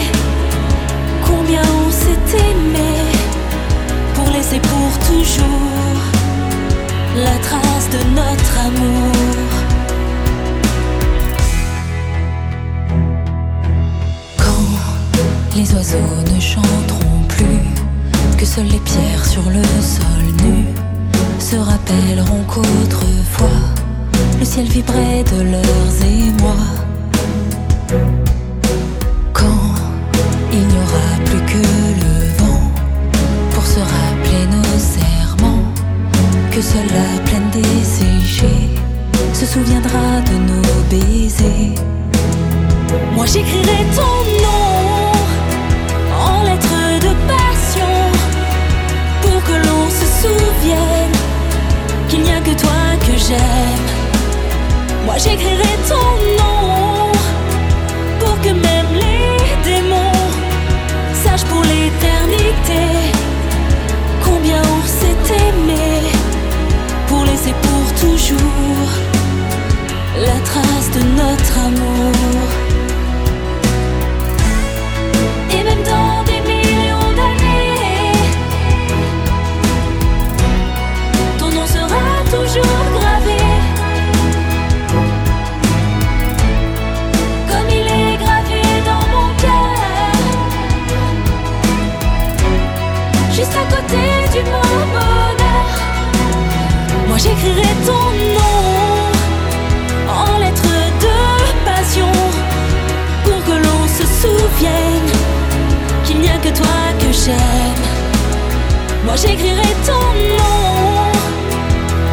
Moi 109.06 109.16
j'écrirai 109.16 109.74
ton 109.86 110.06
nom 110.38 111.12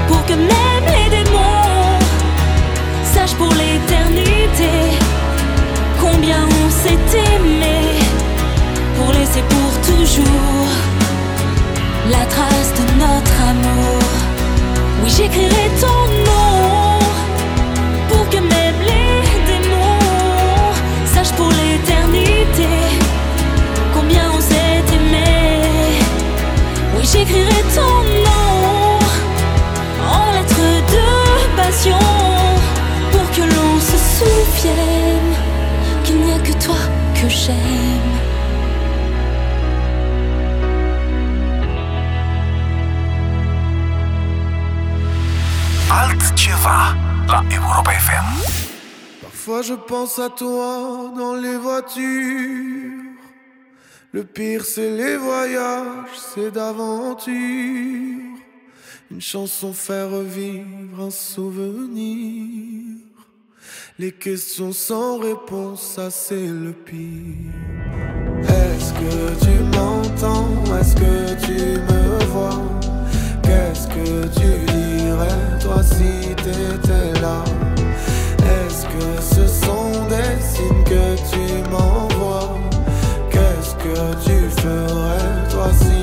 pour 0.09 0.25
que 0.27 0.35
même 0.35 0.87
les 0.95 1.09
démons 1.17 1.99
sachent 3.05 3.35
pour 3.35 3.53
l'éternité 3.53 4.73
combien 6.01 6.47
on 6.64 6.71
s'est 6.71 7.19
aimé 7.35 7.79
pour 8.97 9.12
laisser 9.12 9.43
pour 9.49 9.73
toujours 9.91 10.67
la 12.11 12.25
trace 12.27 12.73
de 12.79 12.85
notre 13.01 13.37
amour. 13.51 14.03
Oui, 15.03 15.11
j'écrirai 15.17 15.71
ton 15.81 15.99
nom 16.11 16.16
Parfois 49.23 49.62
je 49.62 49.75
pense 49.75 50.19
à 50.19 50.29
toi 50.29 51.12
dans 51.17 51.37
les 51.37 51.57
voitures. 51.57 53.14
Le 54.12 54.25
pire 54.25 54.64
c'est 54.64 54.91
les 54.91 55.17
voyages, 55.17 56.19
c'est 56.35 56.51
d'aventure. 56.51 57.33
Une 59.11 59.21
chanson 59.21 59.73
fait 59.73 60.03
revivre 60.03 61.01
un 61.01 61.11
souvenir. 61.11 62.97
Les 63.99 64.12
questions 64.12 64.73
sans 64.73 65.19
réponse, 65.19 65.83
ça 65.95 66.11
c'est 66.11 66.49
le 66.49 66.73
pire. 66.73 67.53
Est-ce 68.43 68.93
que 68.93 69.45
tu 69.45 69.55
m'entends? 69.77 70.77
Est-ce 70.79 70.95
que 70.97 71.47
tu 71.47 71.81
me 71.81 72.25
vois? 72.27 72.95
Que 73.97 74.26
tu 74.38 74.51
dirais 74.72 75.42
toi 75.61 75.82
si 75.82 76.34
t'étais 76.42 77.20
là? 77.20 77.38
Est-ce 78.55 78.82
que 78.92 79.07
ce 79.34 79.44
sont 79.64 79.90
des 80.12 80.34
signes 80.42 80.84
que 80.84 81.05
tu 81.30 81.44
m'envoies? 81.70 82.59
Qu'est-ce 83.30 83.74
que 83.84 83.99
tu 84.26 84.38
ferais 84.61 85.34
toi 85.51 85.68
si 85.82 85.95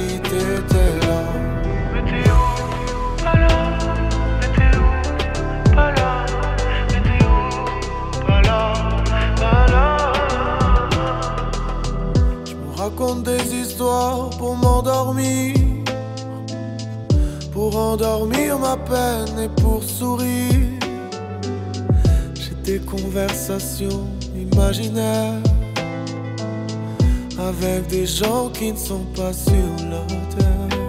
endormir 17.93 18.57
ma 18.57 18.75
peine 18.75 19.39
et 19.39 19.61
pour 19.61 19.83
sourire 19.83 20.79
J'ai 22.33 22.55
des 22.63 22.79
conversations 22.79 24.07
imaginaires 24.35 25.41
Avec 27.37 27.87
des 27.87 28.07
gens 28.07 28.49
qui 28.49 28.71
ne 28.71 28.77
sont 28.77 29.05
pas 29.15 29.33
sur 29.33 29.71
la 29.91 30.05
terre. 30.33 30.79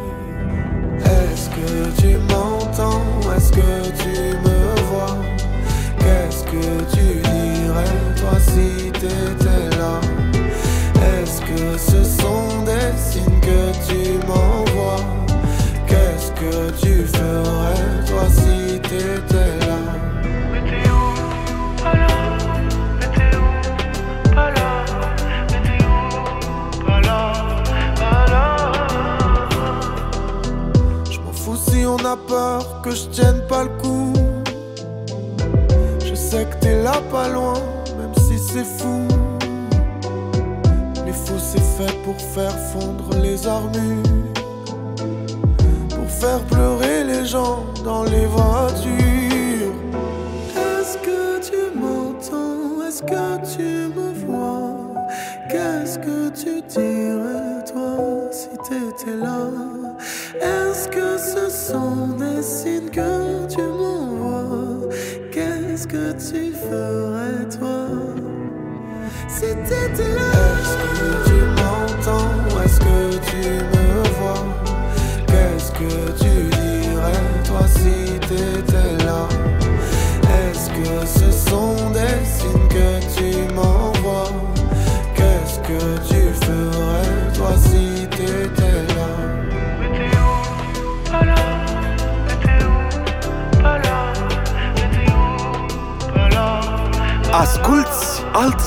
Est-ce 1.17 1.49
que 1.57 2.01
tu 2.01 2.17
m'entends? 2.31 3.05
Est-ce 3.37 3.51
que 3.53 3.73
tu 4.03 4.17
me 4.47 4.61
vois? 4.91 5.17
Qu'est-ce 5.99 6.45
que 6.45 6.67
tu 6.95 7.07
dirais 7.33 8.01
toi 8.21 8.37
si 8.51 8.91
t'étais 8.93 9.77
là? 9.81 9.95
Est-ce 11.13 11.41
que 11.49 11.79
ce 11.79 12.24
tu 17.35 17.41
ferais 17.41 18.05
toi 18.07 18.25
si 18.31 18.81
t'étais 18.81 19.59
là. 19.67 19.79
Je 31.11 31.21
m'en 31.21 31.33
fous 31.33 31.57
si 31.57 31.87
on 31.87 31.97
n'a 31.97 32.17
pas 32.17 32.61
tienne 33.11 33.41
pas 33.49 33.65
le 33.65 33.71
coup. 33.81 34.13
Je 36.05 36.15
sais 36.15 36.45
que 36.45 36.57
t'es 36.61 36.83
là 36.83 37.01
pas 37.11 37.29
loin, 37.29 37.55
même 37.99 38.15
si 38.17 38.39
c'est 38.39 38.65
fou. 38.65 39.09
Les 41.05 41.13
fous 41.13 41.39
c'est 41.39 41.61
fait 41.61 41.95
pour 42.05 42.17
faire 42.17 42.57
fondre 42.73 43.17
les 43.21 43.47
armures. 43.47 44.34
Faire 46.25 46.45
pleurer 46.47 47.05
les 47.05 47.27
gens 47.27 47.67
dans 47.85 48.03
les 48.05 48.25
voitures. 48.25 49.75
Est-ce 50.57 50.97
que 51.07 51.39
tu 51.49 51.79
m'entends? 51.79 52.83
Est-ce 52.89 53.03
que 53.03 53.27
tu 53.55 53.69
me 53.95 54.09
vois? 54.25 55.05
Qu'est-ce 55.51 55.99
que 55.99 56.31
tu 56.31 56.63
dirais 56.63 57.63
toi 57.71 58.31
si 58.31 58.49
t'étais 58.67 59.17
là? 59.17 59.51
Est-ce 60.41 60.89
que 60.89 61.19
ce 61.19 61.51
sont 61.51 62.07
des 62.17 62.43
signes 62.43 62.89
que 62.89 63.47
tu 63.47 63.61
m'envoies? 63.61 64.89
Qu'est-ce 65.31 65.87
que 65.87 66.13
tu 66.13 66.53
ferais 66.55 67.47
toi 67.59 67.87
si 69.29 69.49
t'étais 69.69 70.15
là? 70.15 71.24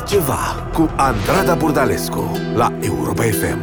Altceva 0.07 0.69
cu 0.73 0.89
Andrada 0.97 1.55
Burdalescu 1.55 2.23
la 2.55 2.71
Europa 2.81 3.25
FM. 3.25 3.59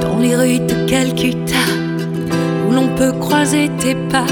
Dans 0.00 0.18
les 0.20 0.36
rues 0.36 0.60
de 0.60 0.86
Calcutta, 0.86 1.64
où 2.68 2.72
l'on 2.72 2.88
peut 2.94 3.12
croiser 3.18 3.68
tes 3.80 3.96
pas 4.12 4.30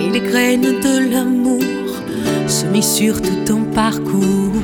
et 0.00 0.08
les 0.10 0.20
graines 0.20 0.80
de 0.86 1.12
l'amour 1.12 1.92
semées 2.46 2.82
sur 2.82 3.20
tout 3.20 3.44
ton 3.46 3.64
parcours. 3.74 4.62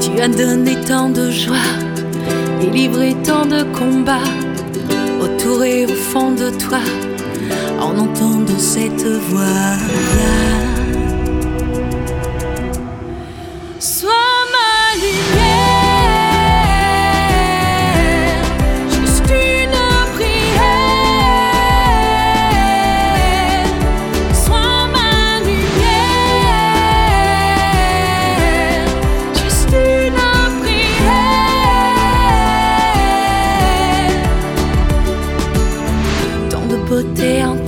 Tu 0.00 0.20
as 0.22 0.28
donné 0.28 0.74
tant 0.88 1.10
de 1.10 1.30
joie 1.30 1.70
et 2.62 2.70
livré 2.70 3.14
tant 3.22 3.44
de 3.44 3.62
combats 3.78 4.30
autour 5.20 5.62
et 5.64 5.84
au 5.84 5.94
fond 6.10 6.30
de 6.30 6.48
toi 6.48 6.80
en 7.98 8.06
cette 8.58 9.04
voix. 9.04 9.76
Sois 10.16 10.61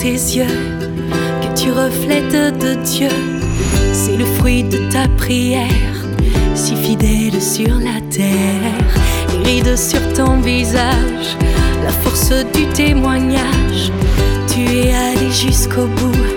tes 0.05 0.36
yeux 0.36 0.61
que 1.40 1.59
tu 1.59 1.72
reflètes 1.72 2.59
de 2.59 2.74
Dieu. 2.84 3.16
C'est 3.94 4.18
le 4.18 4.26
fruit 4.36 4.62
de 4.62 4.90
ta 4.92 5.09
prière, 5.16 5.96
si 6.55 6.76
fidèle 6.76 7.40
sur 7.40 7.74
la 7.88 7.98
terre. 8.11 8.90
Les 9.32 9.62
rides 9.62 9.78
sur 9.78 10.02
ton 10.12 10.42
visage, 10.42 11.28
la 11.82 11.90
force 12.02 12.34
du 12.52 12.66
témoignage. 12.74 13.90
Tu 14.52 14.61
es 14.76 14.92
allé 14.92 15.30
jusqu'au 15.32 15.86
bout, 15.86 16.34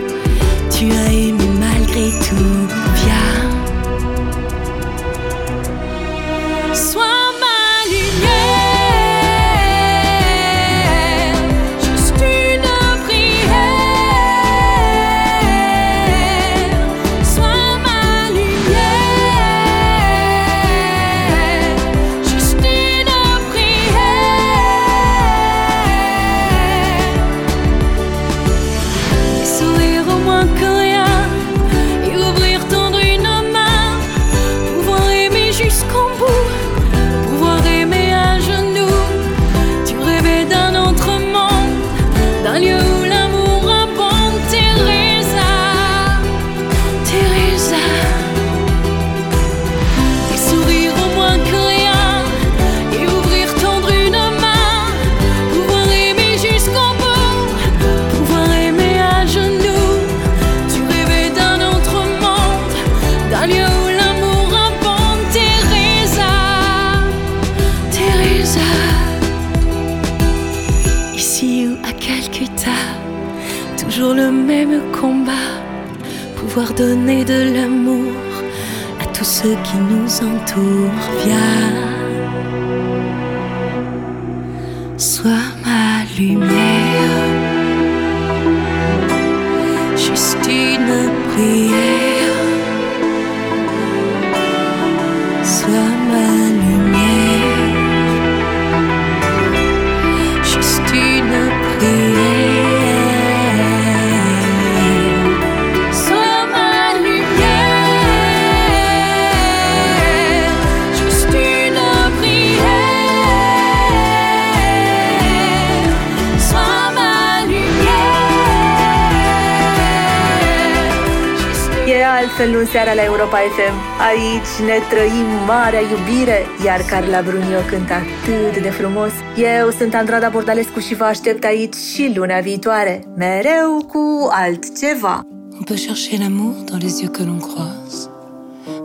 On 135.60 135.64
peut 135.64 135.76
chercher 135.76 136.18
l'amour 136.18 136.54
dans 136.72 136.78
les 136.78 137.02
yeux 137.02 137.10
que 137.10 137.24
l'on 137.24 137.40
croise, 137.40 138.12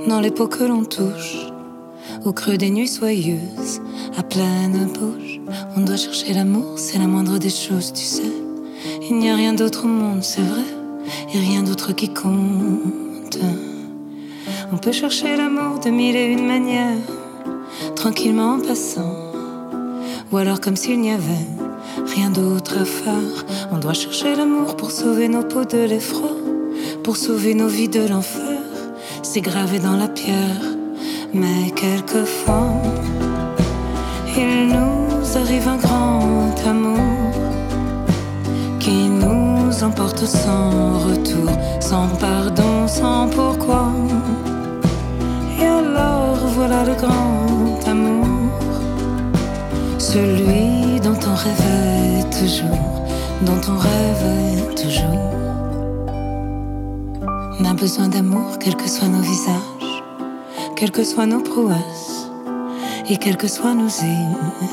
dans 0.09 0.21
les 0.21 0.31
peaux 0.31 0.49
que 0.49 0.65
l'on 0.65 0.87
touche, 0.87 1.53
au 2.25 2.33
creux 2.33 2.57
des 2.57 2.71
nuits 2.71 2.89
soyeuses, 2.89 3.83
à 4.17 4.23
pleine 4.23 4.89
bouche. 4.95 5.41
On 5.77 5.83
doit 5.83 5.99
chercher 5.99 6.33
l'amour, 6.33 6.79
c'est 6.79 6.99
la 6.99 7.07
moindre 7.07 7.37
des 7.37 7.51
choses, 7.51 7.93
tu 7.93 8.03
sais. 8.03 8.33
Il 9.11 9.19
n'y 9.19 9.31
a 9.31 9.37
rien 9.37 9.53
d'autre 9.53 9.85
au 9.85 9.89
monde, 9.89 10.23
c'est 10.23 10.41
vrai, 10.41 10.65
et 11.35 11.39
rien 11.39 11.63
d'autre 11.63 11.93
qui 11.93 12.15
compte. 12.15 13.12
On 14.72 14.76
peut 14.76 14.93
chercher 14.93 15.37
l'amour 15.37 15.78
de 15.78 15.91
mille 15.91 16.16
et 16.16 16.26
une 16.26 16.47
manières, 16.47 17.07
tranquillement 17.95 18.55
en 18.55 18.61
passant. 18.61 19.14
Ou 20.30 20.37
alors 20.37 20.61
comme 20.61 20.76
s'il 20.76 21.01
n'y 21.01 21.12
avait 21.12 21.47
rien 22.14 22.30
d'autre 22.30 22.78
à 22.78 22.85
faire. 22.85 23.45
On 23.72 23.78
doit 23.78 23.93
chercher 23.93 24.35
l'amour 24.35 24.76
pour 24.76 24.91
sauver 24.91 25.28
nos 25.28 25.43
peaux 25.43 25.64
de 25.64 25.78
l'effroi, 25.78 26.30
pour 27.03 27.16
sauver 27.16 27.55
nos 27.55 27.68
vies 27.68 27.89
de 27.89 28.07
l'enfer. 28.07 28.61
C'est 29.22 29.41
gravé 29.41 29.78
dans 29.78 29.97
la 29.97 30.09
pierre, 30.09 30.62
mais 31.33 31.70
quelquefois, 31.74 32.72
il 34.37 34.68
nous 34.68 35.37
arrive 35.37 35.68
un 35.68 35.76
grand 35.76 36.55
amour 36.66 37.32
nous 39.83 39.89
emporte 39.89 40.24
sans 40.24 40.99
retour, 40.99 41.51
sans 41.80 42.09
pardon, 42.20 42.87
sans 42.87 43.28
pourquoi. 43.28 43.93
Et 45.61 45.66
alors 45.66 46.37
voilà 46.55 46.85
le 46.85 46.95
grand 46.95 47.89
amour, 47.89 48.26
celui 49.99 51.01
dont 51.01 51.18
on 51.26 51.35
rêvait 51.35 52.24
toujours, 52.30 53.03
dont 53.43 53.61
on 53.68 53.78
rêvait 53.78 54.74
toujours. 54.74 55.30
On 57.61 57.64
a 57.64 57.74
besoin 57.74 58.09
d'amour, 58.09 58.59
quels 58.61 58.76
que 58.76 58.89
soient 58.89 59.09
nos 59.09 59.22
visages, 59.22 60.03
quelles 60.76 60.93
que 60.93 61.05
soient 61.05 61.26
nos 61.26 61.41
prouesses, 61.41 62.30
et 63.09 63.16
quels 63.16 63.37
que 63.37 63.49
soient 63.49 63.74
nos 63.74 63.91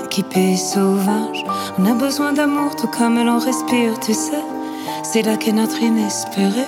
équipés 0.05 0.55
sauvages. 0.55 1.45
On 1.80 1.86
a 1.86 1.93
besoin 1.93 2.34
d'amour 2.34 2.76
tout 2.76 2.88
comme 2.88 3.16
l'on 3.24 3.39
respire, 3.39 3.99
tu 3.99 4.14
sais. 4.14 4.59
C'est 5.04 5.22
là 5.22 5.38
qu'est 5.38 5.54
notre 5.54 5.82
inespéré, 5.82 6.68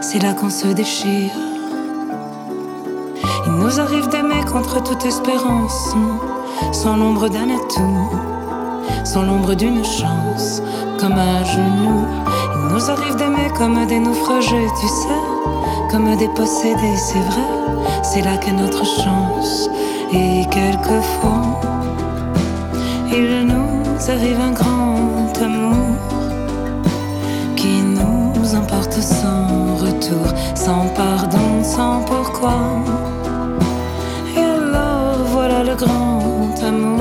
c'est 0.00 0.22
là 0.22 0.32
qu'on 0.32 0.48
se 0.48 0.68
déchire. 0.68 1.32
Il 3.46 3.52
nous 3.52 3.80
arrive 3.80 4.08
d'aimer 4.08 4.42
contre 4.50 4.82
toute 4.82 5.04
espérance, 5.04 5.94
sans 6.72 6.96
l'ombre 6.96 7.28
d'un 7.28 7.50
atout, 7.50 8.10
sans 9.04 9.22
l'ombre 9.22 9.54
d'une 9.54 9.84
chance, 9.84 10.62
comme 10.98 11.12
à 11.12 11.44
genoux. 11.44 12.06
Il 12.54 12.74
nous 12.74 12.90
arrive 12.90 13.16
d'aimer 13.16 13.50
comme 13.56 13.86
des 13.86 13.98
naufragés, 13.98 14.66
tu 14.80 14.86
sais, 14.86 15.90
comme 15.90 16.16
des 16.16 16.28
possédés, 16.28 16.96
c'est 16.96 17.18
vrai, 17.18 17.82
c'est 18.02 18.22
là 18.22 18.36
qu'est 18.38 18.52
notre 18.52 18.84
chance. 18.84 19.68
Et 20.12 20.46
quelquefois, 20.50 21.60
il 23.08 23.46
nous 23.46 24.10
arrive 24.10 24.40
un 24.40 24.52
grand 24.52 25.42
amour 25.42 25.93
sans 29.00 29.76
retour, 29.76 30.26
sans 30.54 30.86
pardon, 30.94 31.62
sans 31.62 32.02
pourquoi. 32.04 32.54
Et 34.36 34.40
alors 34.40 35.18
voilà 35.32 35.62
le 35.64 35.74
grand 35.74 36.54
amour, 36.62 37.00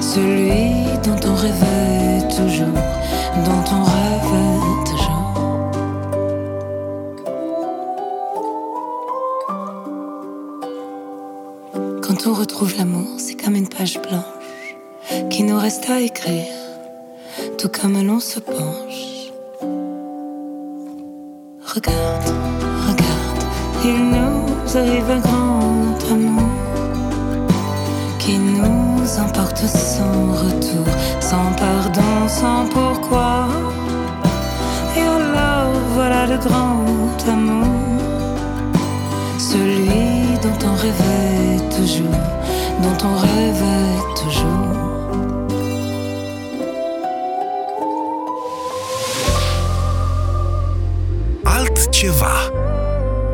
celui 0.00 0.84
dont 1.04 1.20
on 1.28 1.34
rêvait 1.34 2.28
toujours, 2.28 2.80
dont 3.44 3.64
on 3.72 3.82
rêvait 3.96 4.84
toujours. 4.90 5.34
Quand 12.02 12.26
on 12.26 12.34
retrouve 12.34 12.76
l'amour, 12.76 13.08
c'est 13.18 13.34
comme 13.34 13.56
une 13.56 13.68
page 13.68 13.98
blanche 14.00 14.76
qui 15.30 15.42
nous 15.42 15.58
reste 15.58 15.88
à 15.90 16.00
écrire, 16.00 16.46
tout 17.58 17.68
comme 17.68 18.00
l'on 18.06 18.20
se 18.20 18.40
penche. 18.40 19.09
Regarde, 21.72 22.34
regarde, 22.88 23.44
il 23.84 24.10
nous 24.10 24.76
arrive 24.76 25.08
un 25.08 25.20
grand 25.20 26.10
amour 26.10 26.50
qui 28.18 28.38
nous 28.38 29.20
emporte 29.20 29.58
sans 29.58 30.32
retour, 30.32 30.84
sans 31.20 31.52
pardon, 31.56 32.26
sans 32.26 32.66
pourquoi. 32.70 33.46
Et 34.96 35.02
alors 35.02 35.70
voilà 35.94 36.26
le 36.26 36.38
grand 36.38 37.28
amour, 37.28 38.02
celui 39.38 40.38
dont 40.42 40.66
on 40.66 40.74
rêvait 40.74 41.68
toujours, 41.76 42.20
dont 42.82 43.06
on 43.06 43.16
rêvait 43.16 44.02
toujours. 44.16 44.79
Altceva 52.00 52.50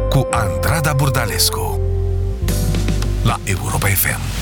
cu 0.08 0.26
Andrada 0.30 0.92
Burdalescu 0.92 1.80
la 3.22 3.38
Europa 3.44 3.86
FM. 3.86 4.35